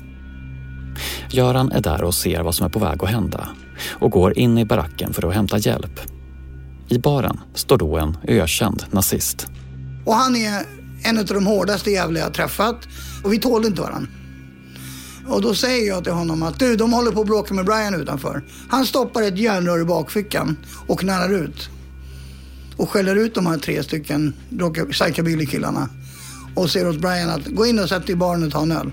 Göran 1.30 1.72
är 1.72 1.82
där 1.82 2.04
och 2.04 2.13
ser 2.13 2.41
vad 2.41 2.56
som 2.56 2.65
är 2.65 2.70
på 2.70 2.80
väg 2.80 3.04
att 3.04 3.10
hända 3.10 3.48
och 3.89 4.11
går 4.11 4.38
in 4.38 4.57
i 4.57 4.65
baracken 4.65 5.13
för 5.13 5.29
att 5.29 5.35
hämta 5.35 5.57
hjälp. 5.57 5.99
I 6.89 6.97
baren 6.97 7.39
står 7.53 7.77
då 7.77 7.97
en 7.97 8.17
ökänd 8.27 8.83
nazist. 8.91 9.47
Och 10.05 10.15
han 10.15 10.35
är 10.35 10.65
en 11.03 11.17
av 11.17 11.25
de 11.25 11.45
hårdaste 11.45 11.91
jävlar 11.91 12.21
jag 12.21 12.33
träffat 12.33 12.88
och 13.23 13.33
vi 13.33 13.39
tålde 13.39 13.67
inte 13.67 13.81
varandra. 13.81 14.09
Och 15.27 15.41
då 15.41 15.55
säger 15.55 15.88
jag 15.88 16.03
till 16.03 16.13
honom 16.13 16.43
att 16.43 16.59
du, 16.59 16.75
de 16.75 16.93
håller 16.93 17.11
på 17.11 17.21
att 17.21 17.27
bråka 17.27 17.53
med 17.53 17.65
Brian 17.65 18.01
utanför. 18.01 18.43
Han 18.69 18.85
stoppar 18.85 19.21
ett 19.21 19.38
järnrör 19.38 19.81
i 19.81 19.85
bakfickan 19.85 20.57
och 20.88 20.99
knallar 20.99 21.33
ut. 21.33 21.69
Och 22.77 22.89
skäller 22.89 23.15
ut 23.15 23.35
de 23.35 23.45
här 23.45 23.57
tre 23.57 23.83
stycken 23.83 24.33
psychobilly-killarna. 24.91 25.89
Och 26.55 26.69
säger 26.69 26.89
åt 26.89 26.99
Brian 26.99 27.29
att 27.29 27.45
gå 27.45 27.65
in 27.65 27.79
och 27.79 27.89
sätt 27.89 28.05
dig 28.05 28.13
i 28.13 28.15
baren 28.15 28.43
och 28.43 28.51
ta 28.51 28.61
en 28.61 28.71
öl. 28.71 28.91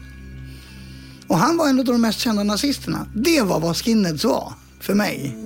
Och 1.27 1.39
han 1.39 1.57
var 1.57 1.69
en 1.69 1.79
av 1.79 1.85
de 1.85 2.01
mest 2.01 2.21
kända 2.21 2.43
nazisterna. 2.43 3.07
Det 3.15 3.43
var 3.43 3.61
vad 3.61 3.77
skinheads 3.77 4.25
var 4.25 4.53
för 4.83 4.95
mig. 4.95 5.37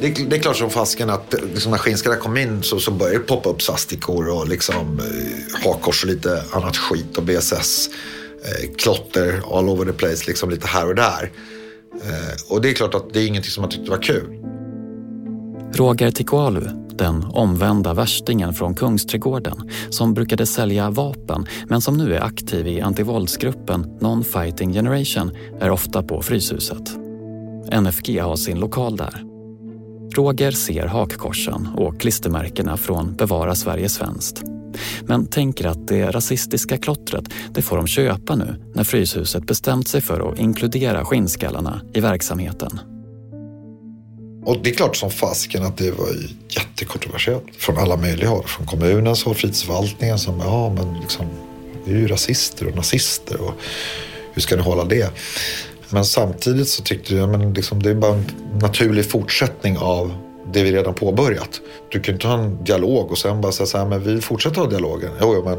Det 0.00 0.06
är, 0.06 0.26
det 0.30 0.36
är 0.36 0.40
klart 0.40 0.56
som 0.56 0.70
fasken 0.70 1.10
att 1.10 1.34
liksom 1.54 1.70
när 1.70 1.78
skinnskallor 1.78 2.16
kom 2.16 2.36
in 2.36 2.62
så, 2.62 2.80
så 2.80 2.90
började 2.90 3.18
det 3.18 3.24
poppa 3.24 3.48
upp 3.48 3.62
svastikor 3.62 4.28
och 4.28 4.48
liksom, 4.48 4.98
eh, 4.98 5.64
hakkors 5.64 6.04
och 6.04 6.10
lite 6.10 6.44
annat 6.52 6.76
skit 6.76 7.16
och 7.16 7.22
BSS. 7.22 7.90
Eh, 8.44 8.74
klotter 8.76 9.58
all 9.58 9.68
over 9.68 9.84
the 9.84 9.92
place, 9.92 10.26
liksom 10.26 10.50
lite 10.50 10.66
här 10.66 10.88
och 10.88 10.94
där. 10.94 11.30
Eh, 11.94 12.34
och 12.48 12.60
det 12.60 12.70
är 12.70 12.74
klart 12.74 12.94
att 12.94 13.12
det 13.12 13.20
är 13.20 13.26
ingenting 13.26 13.50
som 13.50 13.60
man 13.60 13.70
tyckte 13.70 13.90
var 13.90 14.02
kul. 14.02 14.44
Roger 15.74 16.10
Tikwalu, 16.10 16.87
den 16.98 17.24
omvända 17.24 17.94
värstingen 17.94 18.54
från 18.54 18.74
Kungsträdgården 18.74 19.70
som 19.90 20.14
brukade 20.14 20.46
sälja 20.46 20.90
vapen 20.90 21.46
men 21.68 21.80
som 21.80 21.96
nu 21.96 22.14
är 22.14 22.20
aktiv 22.20 22.66
i 22.66 22.80
antivåldsgruppen 22.80 23.98
Non-Fighting 24.00 24.72
Generation 24.72 25.30
är 25.60 25.70
ofta 25.70 26.02
på 26.02 26.22
Fryshuset. 26.22 26.96
NFG 27.80 28.20
har 28.20 28.36
sin 28.36 28.60
lokal 28.60 28.96
där. 28.96 29.24
Roger 30.14 30.50
ser 30.50 30.86
hakkorsen 30.86 31.68
och 31.76 32.00
klistermärkena 32.00 32.76
från 32.76 33.14
Bevara 33.14 33.54
Sverige 33.54 33.88
svenskt. 33.88 34.42
Men 35.02 35.26
tänker 35.26 35.66
att 35.66 35.88
det 35.88 36.10
rasistiska 36.10 36.78
klottret 36.78 37.24
det 37.50 37.62
får 37.62 37.76
de 37.76 37.86
köpa 37.86 38.36
nu 38.36 38.56
när 38.74 38.84
Fryshuset 38.84 39.46
bestämt 39.46 39.88
sig 39.88 40.00
för 40.00 40.32
att 40.32 40.38
inkludera 40.38 41.04
skinnskallarna 41.04 41.80
i 41.94 42.00
verksamheten. 42.00 42.80
Och 44.44 44.56
det 44.62 44.70
är 44.70 44.74
klart 44.74 44.96
som 44.96 45.10
fasken 45.10 45.62
att 45.62 45.76
det 45.76 45.90
var 45.90 46.08
jättekontroversiellt 46.48 47.44
från 47.58 47.78
alla 47.78 47.96
möjliga 47.96 48.28
håll. 48.28 48.44
Från 48.46 48.66
kommunens 48.66 49.24
håll, 49.24 49.34
fritidsförvaltningen 49.34 50.18
som 50.18 50.40
ja 50.40 50.74
men 50.74 51.00
liksom 51.00 51.26
det 51.84 51.90
är 51.90 51.96
ju 51.96 52.08
rasister 52.08 52.68
och 52.68 52.76
nazister 52.76 53.40
och 53.40 53.54
hur 54.32 54.42
ska 54.42 54.56
ni 54.56 54.62
hålla 54.62 54.84
det? 54.84 55.10
Men 55.90 56.04
samtidigt 56.04 56.68
så 56.68 56.82
tyckte 56.82 57.14
jag 57.14 57.28
men 57.28 57.54
liksom, 57.54 57.82
det 57.82 57.90
är 57.90 57.94
bara 57.94 58.14
en 58.14 58.24
naturlig 58.62 59.10
fortsättning 59.10 59.78
av 59.78 60.14
det 60.52 60.62
vi 60.62 60.72
redan 60.72 60.94
påbörjat. 60.94 61.60
Du 61.92 62.00
kan 62.00 62.14
inte 62.14 62.26
ha 62.26 62.38
en 62.38 62.64
dialog 62.64 63.10
och 63.10 63.18
sen 63.18 63.40
bara 63.40 63.52
säga 63.52 63.66
så 63.66 63.78
här, 63.78 63.86
men 63.86 64.02
vi 64.02 64.20
fortsätter 64.20 64.60
ha 64.60 64.68
dialogen. 64.68 65.10
Jo, 65.20 65.34
jo 65.34 65.44
men, 65.44 65.58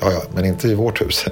ja, 0.00 0.12
ja, 0.12 0.22
men 0.34 0.44
inte 0.44 0.68
i 0.68 0.74
vårt 0.74 1.00
hus. 1.00 1.24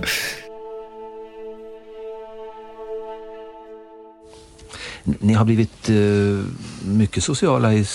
Ni 5.05 5.33
har 5.33 5.45
blivit 5.45 5.91
uh, 5.91 6.45
mycket 6.85 7.25
sociala 7.25 7.75
i 7.75 7.87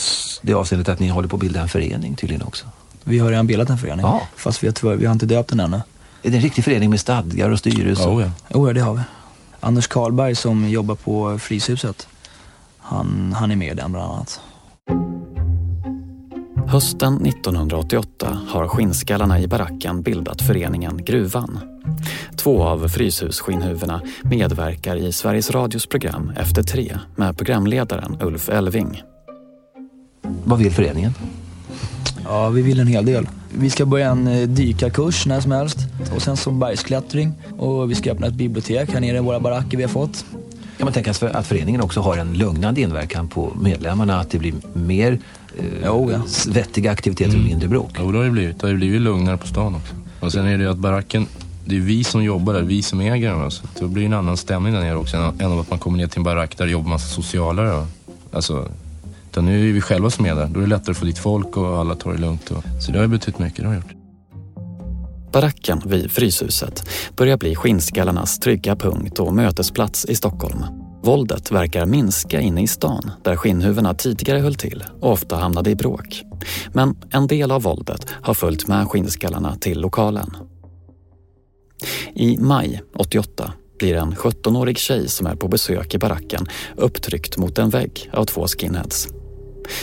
det 0.41 0.53
avseendet 0.53 0.89
att 0.89 0.99
ni 0.99 1.07
håller 1.07 1.27
på 1.27 1.35
att 1.35 1.41
bilda 1.41 1.61
en 1.61 1.69
förening 1.69 2.15
tydligen 2.15 2.43
också. 2.43 2.65
Vi 3.03 3.19
har 3.19 3.29
redan 3.29 3.47
bildat 3.47 3.69
en 3.69 3.77
förening, 3.77 4.05
ja. 4.05 4.21
fast 4.35 4.63
vi 4.63 4.67
har, 4.67 4.95
vi 4.95 5.05
har 5.05 5.13
inte 5.13 5.25
döpt 5.25 5.49
den 5.49 5.59
ännu. 5.59 5.81
Är 6.23 6.29
det 6.29 6.37
en 6.37 6.43
riktig 6.43 6.63
förening 6.63 6.89
med 6.89 6.99
stadgar 6.99 7.49
och 7.49 7.59
styrelse? 7.59 8.03
Oh, 8.03 8.21
ja. 8.21 8.31
Ja, 8.67 8.73
det 8.73 8.81
har 8.81 8.93
vi. 8.93 9.01
Anders 9.59 9.87
Karlberg 9.87 10.35
som 10.35 10.69
jobbar 10.69 10.95
på 10.95 11.39
Fryshuset. 11.39 12.07
Han, 12.77 13.33
han 13.37 13.51
är 13.51 13.55
med 13.55 13.71
i 13.71 13.75
den 13.75 13.91
bland 13.91 14.11
annat. 14.11 14.39
Hösten 16.67 17.25
1988 17.25 18.39
har 18.47 18.67
skinnskallarna 18.67 19.39
i 19.39 19.47
baracken 19.47 20.01
bildat 20.01 20.41
föreningen 20.41 21.05
Gruvan. 21.05 21.59
Två 22.35 22.63
av 22.63 22.87
Fryshusskinnhuvudena 22.87 24.01
medverkar 24.23 24.95
i 24.95 25.11
Sveriges 25.11 25.51
Radios 25.51 25.87
program 25.87 26.31
Efter 26.37 26.63
tre 26.63 26.97
med 27.15 27.37
programledaren 27.37 28.17
Ulf 28.21 28.49
Elving. 28.49 29.03
Vad 30.43 30.59
vill 30.59 30.71
föreningen? 30.71 31.13
Ja, 32.23 32.49
vi 32.49 32.61
vill 32.61 32.79
en 32.79 32.87
hel 32.87 33.05
del. 33.05 33.27
Vi 33.53 33.69
ska 33.69 33.85
börja 33.85 34.09
en 34.09 34.27
eh, 34.27 34.47
dykarkurs 34.47 35.25
när 35.25 35.41
som 35.41 35.51
helst 35.51 35.77
och 36.15 36.21
sen 36.21 36.37
så 36.37 36.51
bergsklättring 36.51 37.33
och 37.57 37.91
vi 37.91 37.95
ska 37.95 38.11
öppna 38.11 38.27
ett 38.27 38.33
bibliotek 38.33 38.93
här 38.93 38.99
nere 38.99 39.17
i 39.17 39.19
våra 39.19 39.39
baracker 39.39 39.77
vi 39.77 39.83
har 39.83 39.89
fått. 39.89 40.25
Kan 40.77 40.85
man 40.85 40.93
tänka 40.93 41.13
sig 41.13 41.31
att 41.31 41.47
föreningen 41.47 41.81
också 41.81 41.99
har 41.99 42.17
en 42.17 42.33
lugnande 42.33 42.81
inverkan 42.81 43.27
på 43.27 43.53
medlemmarna? 43.61 44.19
Att 44.19 44.29
det 44.29 44.39
blir 44.39 44.53
mer 44.73 45.19
eh, 45.57 45.65
jo, 45.85 46.11
ja. 46.11 46.21
vettiga 46.47 46.91
aktiviteter 46.91 47.37
och 47.37 47.43
mindre 47.43 47.67
bråk? 47.67 47.91
Jo, 47.99 48.11
det 48.11 48.17
har 48.17 48.25
det 48.25 48.31
blivit. 48.31 48.59
Det 48.59 48.67
har 48.67 48.73
blivit 48.73 49.01
lugnare 49.01 49.37
på 49.37 49.47
stan 49.47 49.75
också. 49.75 49.95
Och 50.19 50.31
sen 50.31 50.45
är 50.45 50.57
det 50.57 50.63
ju 50.63 50.69
att 50.69 50.77
baracken, 50.77 51.27
det 51.65 51.77
är 51.77 51.79
vi 51.79 52.03
som 52.03 52.23
jobbar 52.23 52.53
där, 52.53 52.61
vi 52.61 52.81
som 52.81 52.99
äger 52.99 53.31
den. 53.31 53.51
Så 53.51 53.63
det 53.79 53.87
blir 53.87 54.05
en 54.05 54.13
annan 54.13 54.37
stämning 54.37 54.73
där 54.73 54.81
nere 54.81 54.95
också 54.95 55.17
än, 55.17 55.41
än 55.41 55.59
att 55.59 55.69
man 55.69 55.79
kommer 55.79 55.97
ner 55.97 56.07
till 56.07 56.19
en 56.19 56.23
barack 56.23 56.57
där 56.57 56.65
det 56.65 56.71
jobbar 56.71 56.89
massa 56.89 57.07
socialare. 57.07 57.85
Alltså, 58.31 58.69
utan 59.31 59.45
nu 59.45 59.69
är 59.69 59.73
vi 59.73 59.81
själva 59.81 60.09
som 60.09 60.25
är 60.25 60.35
där. 60.35 60.47
Då 60.47 60.59
är 60.59 60.63
det 60.63 60.69
lättare 60.69 60.91
att 60.91 60.97
få 60.97 61.05
dit 61.05 61.19
folk 61.19 61.57
och 61.57 61.79
alla 61.79 61.95
tar 61.95 62.13
det 62.13 62.17
lugnt. 62.17 62.51
Och, 62.51 62.63
så 62.81 62.91
det 62.91 62.97
har 62.97 63.03
ju 63.03 63.09
betytt 63.09 63.39
mycket, 63.39 63.61
det 63.61 63.67
har 63.67 63.75
gjort. 63.75 63.93
Baracken 65.31 65.81
vid 65.85 66.11
Fryshuset 66.11 66.89
börjar 67.15 67.37
bli 67.37 67.55
skinnskallarnas 67.55 68.39
trygga 68.39 68.75
punkt 68.75 69.19
och 69.19 69.33
mötesplats 69.33 70.05
i 70.05 70.15
Stockholm. 70.15 70.86
Våldet 71.07 71.51
verkar 71.51 71.85
minska 71.85 72.41
inne 72.41 72.61
i 72.61 72.67
stan 72.67 73.11
där 73.23 73.35
skinnhuvudena 73.35 73.93
tidigare 73.93 74.39
höll 74.39 74.55
till 74.55 74.83
och 74.99 75.11
ofta 75.11 75.35
hamnade 75.35 75.69
i 75.69 75.75
bråk. 75.75 76.23
Men 76.73 76.97
en 77.11 77.27
del 77.27 77.51
av 77.51 77.61
våldet 77.61 78.07
har 78.09 78.33
följt 78.33 78.67
med 78.67 78.87
skinnskallarna 78.87 79.55
till 79.55 79.81
lokalen. 79.81 80.37
I 82.15 82.37
maj 82.37 82.81
88 82.95 83.53
blir 83.79 83.95
en 83.95 84.15
17-årig 84.15 84.77
tjej 84.77 85.09
som 85.09 85.27
är 85.27 85.35
på 85.35 85.47
besök 85.47 85.95
i 85.95 85.97
baracken 85.97 86.45
upptryckt 86.75 87.37
mot 87.37 87.57
en 87.57 87.69
vägg 87.69 88.09
av 88.13 88.25
två 88.25 88.47
skinheads. 88.47 89.07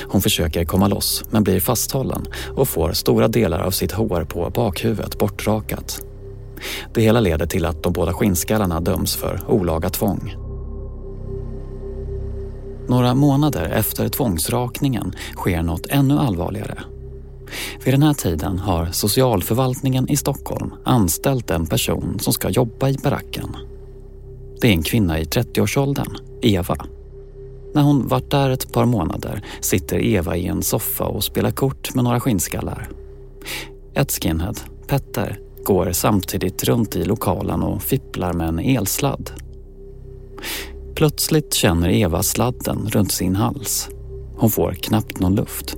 Hon 0.08 0.22
försöker 0.22 0.64
komma 0.64 0.88
loss 0.88 1.24
men 1.30 1.44
blir 1.44 1.60
fasthållen 1.60 2.26
och 2.56 2.68
får 2.68 2.92
stora 2.92 3.28
delar 3.28 3.60
av 3.60 3.70
sitt 3.70 3.92
hår 3.92 4.24
på 4.24 4.50
bakhuvudet 4.50 5.18
bortrakat. 5.18 6.00
Det 6.94 7.02
hela 7.02 7.20
leder 7.20 7.46
till 7.46 7.64
att 7.64 7.82
de 7.82 7.92
båda 7.92 8.12
skinnskallarna 8.12 8.80
döms 8.80 9.16
för 9.16 9.50
olaga 9.50 9.90
tvång. 9.90 10.43
Några 12.88 13.14
månader 13.14 13.64
efter 13.64 14.08
tvångsrakningen 14.08 15.12
sker 15.36 15.62
något 15.62 15.86
ännu 15.86 16.18
allvarligare. 16.18 16.78
Vid 17.84 17.94
den 17.94 18.02
här 18.02 18.14
tiden 18.14 18.58
har 18.58 18.86
socialförvaltningen 18.86 20.10
i 20.10 20.16
Stockholm 20.16 20.74
anställt 20.84 21.50
en 21.50 21.66
person 21.66 22.18
som 22.20 22.32
ska 22.32 22.50
jobba 22.50 22.88
i 22.88 22.96
baracken. 23.02 23.56
Det 24.60 24.68
är 24.68 24.72
en 24.72 24.82
kvinna 24.82 25.20
i 25.20 25.24
30-årsåldern, 25.24 26.16
Eva. 26.42 26.76
När 27.74 27.82
hon 27.82 28.08
varit 28.08 28.30
där 28.30 28.50
ett 28.50 28.72
par 28.72 28.84
månader 28.84 29.42
sitter 29.60 30.04
Eva 30.04 30.36
i 30.36 30.46
en 30.46 30.62
soffa 30.62 31.04
och 31.04 31.24
spelar 31.24 31.50
kort 31.50 31.94
med 31.94 32.04
några 32.04 32.20
skinnskallar. 32.20 32.88
Ett 33.94 34.12
skinhead, 34.12 34.54
Petter, 34.86 35.38
går 35.64 35.92
samtidigt 35.92 36.64
runt 36.64 36.96
i 36.96 37.04
lokalen 37.04 37.62
och 37.62 37.82
fipplar 37.82 38.32
med 38.32 38.48
en 38.48 38.58
elsladd. 38.58 39.30
Plötsligt 40.94 41.54
känner 41.54 41.88
Eva 41.88 42.22
sladden 42.22 42.88
runt 42.92 43.12
sin 43.12 43.36
hals. 43.36 43.88
Hon 44.36 44.50
får 44.50 44.72
knappt 44.72 45.20
någon 45.20 45.34
luft. 45.34 45.76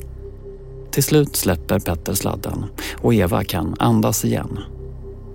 Till 0.90 1.02
slut 1.02 1.36
släpper 1.36 1.78
Petter 1.78 2.14
sladden 2.14 2.64
och 3.02 3.14
Eva 3.14 3.44
kan 3.44 3.76
andas 3.78 4.24
igen. 4.24 4.58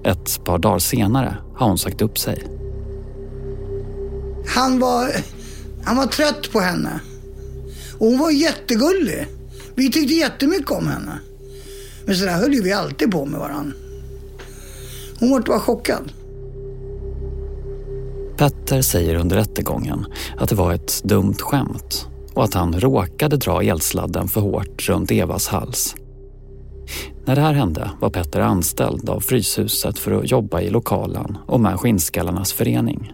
Ett 0.04 0.44
par 0.44 0.58
dagar 0.58 0.80
senare 0.80 1.38
har 1.56 1.68
hon 1.68 1.78
sagt 1.78 2.02
upp 2.02 2.20
sig. 2.20 2.44
Han 4.48 4.80
var, 4.80 5.12
han 5.84 5.98
var 5.98 6.06
trött 6.06 6.52
på 6.52 6.60
henne. 6.60 7.00
Och 7.98 8.08
hon 8.08 8.20
var 8.20 8.32
jättegullig. 8.32 9.28
Vi 9.76 9.92
tyckte 9.92 10.14
jättemycket 10.14 10.72
om 10.72 10.88
henne. 10.88 11.20
Men 12.06 12.16
så 12.16 12.26
där 12.26 12.38
höll 12.38 12.54
ju 12.54 12.62
vi 12.62 12.74
alltid 12.74 13.12
på 13.12 13.26
med 13.26 13.40
varandra. 13.40 13.74
Hon 15.20 15.32
var 15.32 15.40
bara 15.40 15.60
chockad. 15.60 16.12
Petter 18.42 18.82
säger 18.82 19.16
under 19.16 19.36
rättegången 19.36 20.06
att 20.38 20.50
det 20.50 20.56
var 20.56 20.74
ett 20.74 21.04
dumt 21.04 21.38
skämt 21.40 22.08
och 22.34 22.44
att 22.44 22.54
han 22.54 22.80
råkade 22.80 23.38
dra 23.38 23.64
elsladden 23.64 24.28
för 24.28 24.42
hårt 24.42 24.90
runt 24.90 25.12
Evas 25.12 25.48
hals. 25.48 25.96
När 27.26 27.36
det 27.36 27.42
här 27.42 27.54
hände 27.54 27.92
var 28.00 28.10
Petter 28.10 28.40
anställd 28.40 29.10
av 29.10 29.20
Fryshuset 29.20 30.00
för 30.00 30.12
att 30.12 30.32
jobba 30.32 30.62
i 30.62 30.70
lokalen 30.70 31.38
och 31.48 31.60
med 31.60 31.80
Skinnskallarnas 31.80 32.54
förening. 32.54 33.14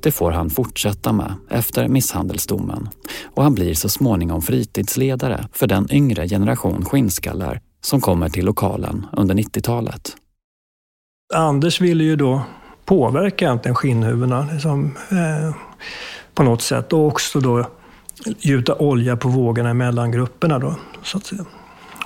Det 0.00 0.12
får 0.12 0.30
han 0.30 0.50
fortsätta 0.50 1.12
med 1.12 1.34
efter 1.50 1.88
misshandelsdomen 1.88 2.88
och 3.34 3.42
han 3.42 3.54
blir 3.54 3.74
så 3.74 3.88
småningom 3.88 4.42
fritidsledare 4.42 5.48
för 5.52 5.66
den 5.66 5.92
yngre 5.92 6.28
generation 6.28 6.84
skinnskallar 6.84 7.60
som 7.80 8.00
kommer 8.00 8.28
till 8.28 8.44
lokalen 8.44 9.06
under 9.12 9.34
90-talet. 9.34 10.16
Anders 11.34 11.80
ville 11.80 12.04
ju 12.04 12.16
då 12.16 12.42
påverka 12.84 13.44
egentligen 13.44 13.74
skinnhuvudena 13.74 14.48
liksom, 14.52 14.96
eh, 15.10 15.56
på 16.34 16.42
något 16.42 16.62
sätt 16.62 16.92
och 16.92 17.06
också 17.06 17.40
då 17.40 17.66
gjuta 18.24 18.74
olja 18.74 19.16
på 19.16 19.28
vågorna 19.28 19.74
mellan 19.74 20.12
grupperna. 20.12 20.58
Då, 20.58 20.74
så 21.02 21.18
att 21.18 21.26
säga. 21.26 21.44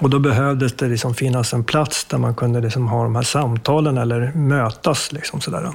Och 0.00 0.10
då 0.10 0.18
behövdes 0.18 0.72
det 0.72 0.88
liksom 0.88 1.14
finnas 1.14 1.52
en 1.52 1.64
plats 1.64 2.04
där 2.04 2.18
man 2.18 2.34
kunde 2.34 2.60
liksom 2.60 2.88
ha 2.88 3.02
de 3.02 3.16
här 3.16 3.22
samtalen 3.22 3.98
eller 3.98 4.32
mötas. 4.32 5.12
Liksom 5.12 5.40
sådär. 5.40 5.70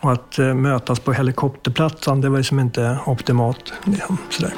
Och 0.00 0.12
att 0.12 0.38
eh, 0.38 0.54
mötas 0.54 1.00
på 1.00 1.12
helikopterplatsen 1.12 2.20
det 2.20 2.28
var 2.28 2.38
liksom 2.38 2.60
inte 2.60 2.98
optimalt. 3.06 3.72
Liksom, 3.84 4.18
sådär. 4.30 4.54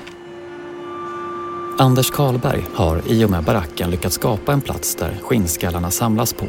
Anders 1.78 2.10
Karlberg 2.10 2.64
har 2.74 3.00
i 3.06 3.24
och 3.24 3.30
med 3.30 3.44
baracken 3.44 3.90
lyckats 3.90 4.14
skapa 4.14 4.52
en 4.52 4.60
plats 4.60 4.96
där 4.96 5.18
skinnskallarna 5.22 5.90
samlas 5.90 6.32
på. 6.32 6.46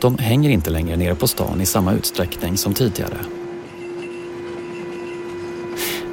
De 0.00 0.18
hänger 0.18 0.50
inte 0.50 0.70
längre 0.70 0.96
nere 0.96 1.14
på 1.14 1.26
stan 1.26 1.60
i 1.60 1.66
samma 1.66 1.92
utsträckning 1.92 2.56
som 2.56 2.74
tidigare. 2.74 3.18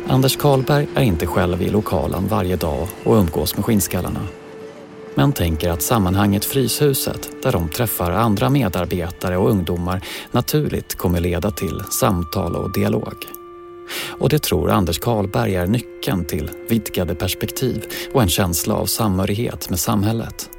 Anders 0.08 0.38
Karlberg 0.38 0.88
är 0.96 1.04
inte 1.04 1.28
själv 1.28 1.62
i 1.62 1.70
lokalen 1.70 2.28
varje 2.28 2.56
dag 2.56 2.88
och 3.04 3.16
umgås 3.16 3.56
med 3.56 3.66
skinnskallarna. 3.66 4.28
Men 5.16 5.34
tänker 5.34 5.70
att 5.70 5.82
sammanhanget 5.82 6.46
Fryshuset, 6.46 7.30
där 7.44 7.52
de 7.52 7.70
träffar 7.70 8.12
andra 8.12 8.50
medarbetare 8.50 9.38
och 9.38 9.50
ungdomar, 9.50 10.02
naturligt 10.32 10.96
kommer 10.96 11.20
leda 11.20 11.52
till 11.52 11.82
samtal 11.92 12.56
och 12.56 12.74
dialog. 12.74 13.16
Och 14.20 14.30
det 14.30 14.44
tror 14.44 14.72
Anders 14.72 15.00
Karlberg 15.00 15.56
är 15.56 15.68
nyckeln 15.68 16.26
till 16.26 16.52
vidgade 16.70 17.16
perspektiv 17.16 17.86
och 18.14 18.22
en 18.22 18.30
känsla 18.30 18.76
av 18.76 18.86
samhörighet 18.86 19.70
med 19.70 19.80
samhället. 19.80 20.50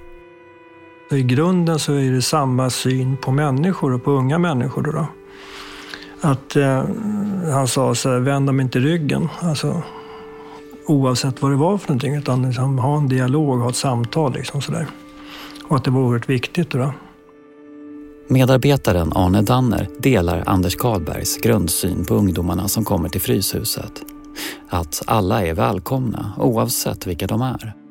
I 1.10 1.22
grunden 1.22 1.78
så 1.78 1.92
är 1.92 2.10
det 2.10 2.22
samma 2.22 2.70
syn 2.70 3.16
på 3.16 3.30
människor 3.30 3.92
och 3.92 4.04
på 4.04 4.10
unga 4.10 4.38
människor. 4.38 4.82
Då, 4.82 4.92
då. 4.92 5.06
Att 6.20 6.56
eh, 6.56 6.84
han 7.52 7.68
sa 7.68 7.94
så 7.94 8.10
här, 8.10 8.18
vänd 8.18 8.46
dem 8.46 8.60
inte 8.60 8.78
ryggen. 8.78 9.28
Alltså, 9.40 9.82
oavsett 10.86 11.42
vad 11.42 11.50
det 11.50 11.56
var 11.56 11.78
för 11.78 11.88
någonting, 11.88 12.14
utan 12.14 12.42
liksom, 12.42 12.78
ha 12.78 12.96
en 12.96 13.08
dialog, 13.08 13.60
ha 13.60 13.68
ett 13.68 13.76
samtal. 13.76 14.32
Liksom, 14.32 14.62
så 14.62 14.72
där. 14.72 14.86
Och 15.68 15.76
att 15.76 15.84
det 15.84 15.90
var 15.90 16.00
oerhört 16.00 16.28
viktigt. 16.28 16.70
Då, 16.70 16.78
då. 16.78 16.92
Medarbetaren 18.28 19.12
Arne 19.14 19.42
Danner 19.42 19.88
delar 19.98 20.42
Anders 20.46 20.76
Karlbergs 20.76 21.36
grundsyn 21.36 22.04
på 22.04 22.14
ungdomarna 22.14 22.68
som 22.68 22.84
kommer 22.84 23.08
till 23.08 23.20
Fryshuset. 23.20 24.02
Att 24.68 25.02
alla 25.06 25.46
är 25.46 25.54
välkomna 25.54 26.32
oavsett 26.38 27.06
vilka 27.06 27.26
de 27.26 27.42
är. 27.42 27.83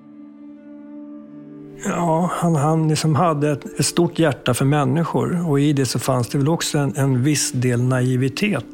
Ja, 1.86 2.30
han, 2.34 2.56
han 2.56 2.88
liksom 2.88 3.16
hade 3.16 3.52
ett, 3.52 3.80
ett, 3.80 3.86
stort 3.86 4.20
hjärta 4.20 4.54
för 4.54 4.66
människor 4.66 5.50
och 5.50 5.60
i 5.60 5.74
det 5.74 5.86
så 5.86 6.00
fanns 6.00 6.30
det 6.30 6.38
väl 6.38 6.50
också 6.50 6.78
en, 6.78 6.96
en 6.96 7.24
viss 7.24 7.52
del 7.52 7.84
naivitet. 7.84 8.66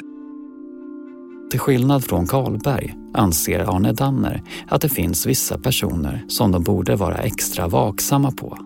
Till 1.52 1.60
skillnad 1.60 2.04
från 2.04 2.28
Karlberg 2.28 2.96
anser 3.14 3.76
Arne 3.76 3.92
Danner 3.92 4.44
att 4.68 4.82
det 4.82 4.90
finns 4.90 5.26
vissa 5.26 5.58
personer 5.58 6.26
som 6.28 6.52
de 6.52 6.64
borde 6.64 6.96
vara 6.96 7.16
extra 7.16 7.68
vaksamma 7.68 8.32
på. 8.32 8.58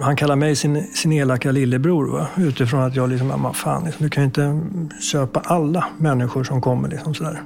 Han 0.00 0.16
kallar 0.16 0.36
mig 0.36 0.56
sin, 0.56 0.86
sin 0.94 1.12
elaka 1.12 1.50
lillebror 1.50 2.12
va? 2.12 2.26
utifrån 2.36 2.82
att 2.82 2.96
jag 2.96 3.08
liksom, 3.08 3.52
fan, 3.54 3.84
liksom, 3.84 4.04
du 4.04 4.10
kan 4.10 4.22
ju 4.22 4.26
inte 4.26 4.60
köpa 5.00 5.40
alla 5.40 5.84
människor 5.98 6.44
som 6.44 6.60
kommer. 6.60 6.88
Liksom, 6.88 7.14
sådär. 7.14 7.42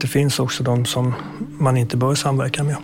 Det 0.00 0.06
finns 0.06 0.40
också 0.40 0.62
de 0.62 0.84
som 0.84 1.14
man 1.58 1.76
inte 1.76 1.96
bör 1.96 2.14
samverka 2.14 2.64
med. 2.64 2.76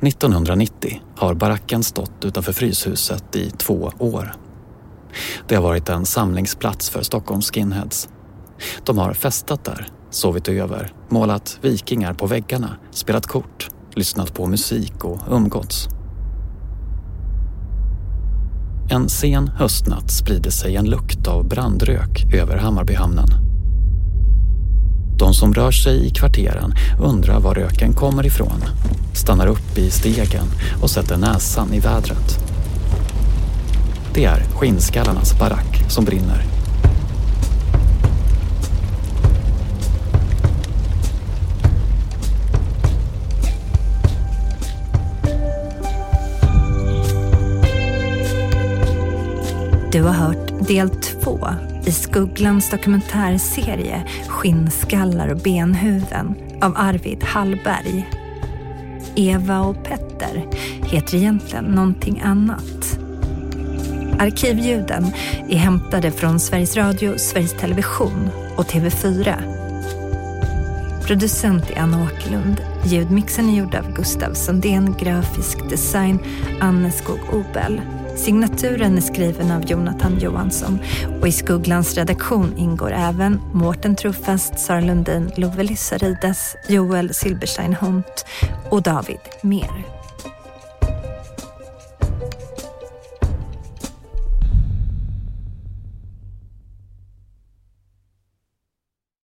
–1990 0.00 1.00
har 1.16 1.34
baracken 1.34 1.82
stått 1.82 2.24
utanför 2.24 2.52
Fryshuset 2.52 3.36
i 3.36 3.50
två 3.50 3.92
år. 3.98 4.34
Det 5.48 5.54
har 5.54 5.62
varit 5.62 5.88
en 5.88 6.06
samlingsplats 6.06 6.90
för 6.90 7.02
Stockholms 7.02 7.50
skinheads. 7.50 8.08
De 8.84 8.98
har 8.98 9.12
festat 9.12 9.64
där, 9.64 9.88
sovit 10.10 10.48
över, 10.48 10.92
målat 11.08 11.58
vikingar 11.62 12.14
på 12.14 12.26
väggarna, 12.26 12.76
spelat 12.90 13.26
kort, 13.26 13.68
lyssnat 13.94 14.34
på 14.34 14.46
musik 14.46 15.04
och 15.04 15.20
umgåtts. 15.30 15.88
En 18.90 19.08
sen 19.08 19.48
höstnatt 19.48 20.10
sprider 20.10 20.50
sig 20.50 20.76
en 20.76 20.90
lukt 20.90 21.26
av 21.28 21.48
brandrök 21.48 22.34
över 22.34 22.56
Hammarbyhamnen. 22.56 23.45
De 25.18 25.34
som 25.34 25.54
rör 25.54 25.70
sig 25.70 26.06
i 26.06 26.10
kvarteren 26.10 26.74
undrar 27.00 27.40
var 27.40 27.54
röken 27.54 27.92
kommer 27.92 28.26
ifrån, 28.26 28.64
stannar 29.14 29.46
upp 29.46 29.78
i 29.78 29.90
stegen 29.90 30.46
och 30.82 30.90
sätter 30.90 31.16
näsan 31.16 31.74
i 31.74 31.80
vädret. 31.80 32.38
Det 34.14 34.24
är 34.24 34.40
skinnskallarnas 34.54 35.38
barack 35.38 35.84
som 35.88 36.04
brinner. 36.04 36.44
Du 49.92 50.02
har 50.02 50.12
hört 50.12 50.68
del 50.68 50.90
2 51.26 51.48
i 51.86 51.92
Skugglans 51.92 52.70
dokumentärserie 52.70 54.02
Skinnskallar 54.28 55.28
och 55.28 55.36
benhuvuden 55.36 56.34
av 56.62 56.72
Arvid 56.76 57.24
Hallberg. 57.24 58.10
Eva 59.14 59.60
och 59.60 59.84
Petter 59.84 60.48
heter 60.84 61.16
egentligen 61.16 61.64
någonting 61.64 62.20
annat. 62.24 62.98
Arkivljuden 64.18 65.06
är 65.48 65.56
hämtade 65.56 66.10
från 66.10 66.40
Sveriges 66.40 66.76
Radio, 66.76 67.18
Sveriges 67.18 67.52
Television 67.52 68.28
och 68.56 68.64
TV4. 68.64 69.34
Producent 71.06 71.70
är 71.70 71.80
Anna 71.80 72.04
Åkerlund. 72.04 72.60
Ljudmixen 72.84 73.48
är 73.48 73.58
gjord 73.58 73.74
av 73.74 73.94
Gustav 73.94 74.34
Sundén, 74.34 74.94
grafisk 74.98 75.70
design 75.70 76.18
Anne 76.60 76.90
Skog 76.90 77.20
Obel. 77.32 77.80
Signaturen 78.16 78.96
är 78.96 79.00
skriven 79.00 79.50
av 79.50 79.70
Jonathan 79.70 80.18
Johansson 80.18 80.78
och 81.20 81.28
i 81.28 81.32
Skugglans 81.32 81.94
redaktion 81.94 82.56
ingår 82.56 82.92
även 82.92 83.40
Mårten 83.52 83.96
Truffast, 83.96 84.58
Sara 84.58 84.80
Lundin, 84.80 85.30
Love 85.36 85.62
Lissarides, 85.62 86.56
Joel 86.68 87.14
Silberstein 87.14 87.74
Hunt 87.74 88.26
och 88.70 88.82
David 88.82 89.20
Mer. 89.42 89.95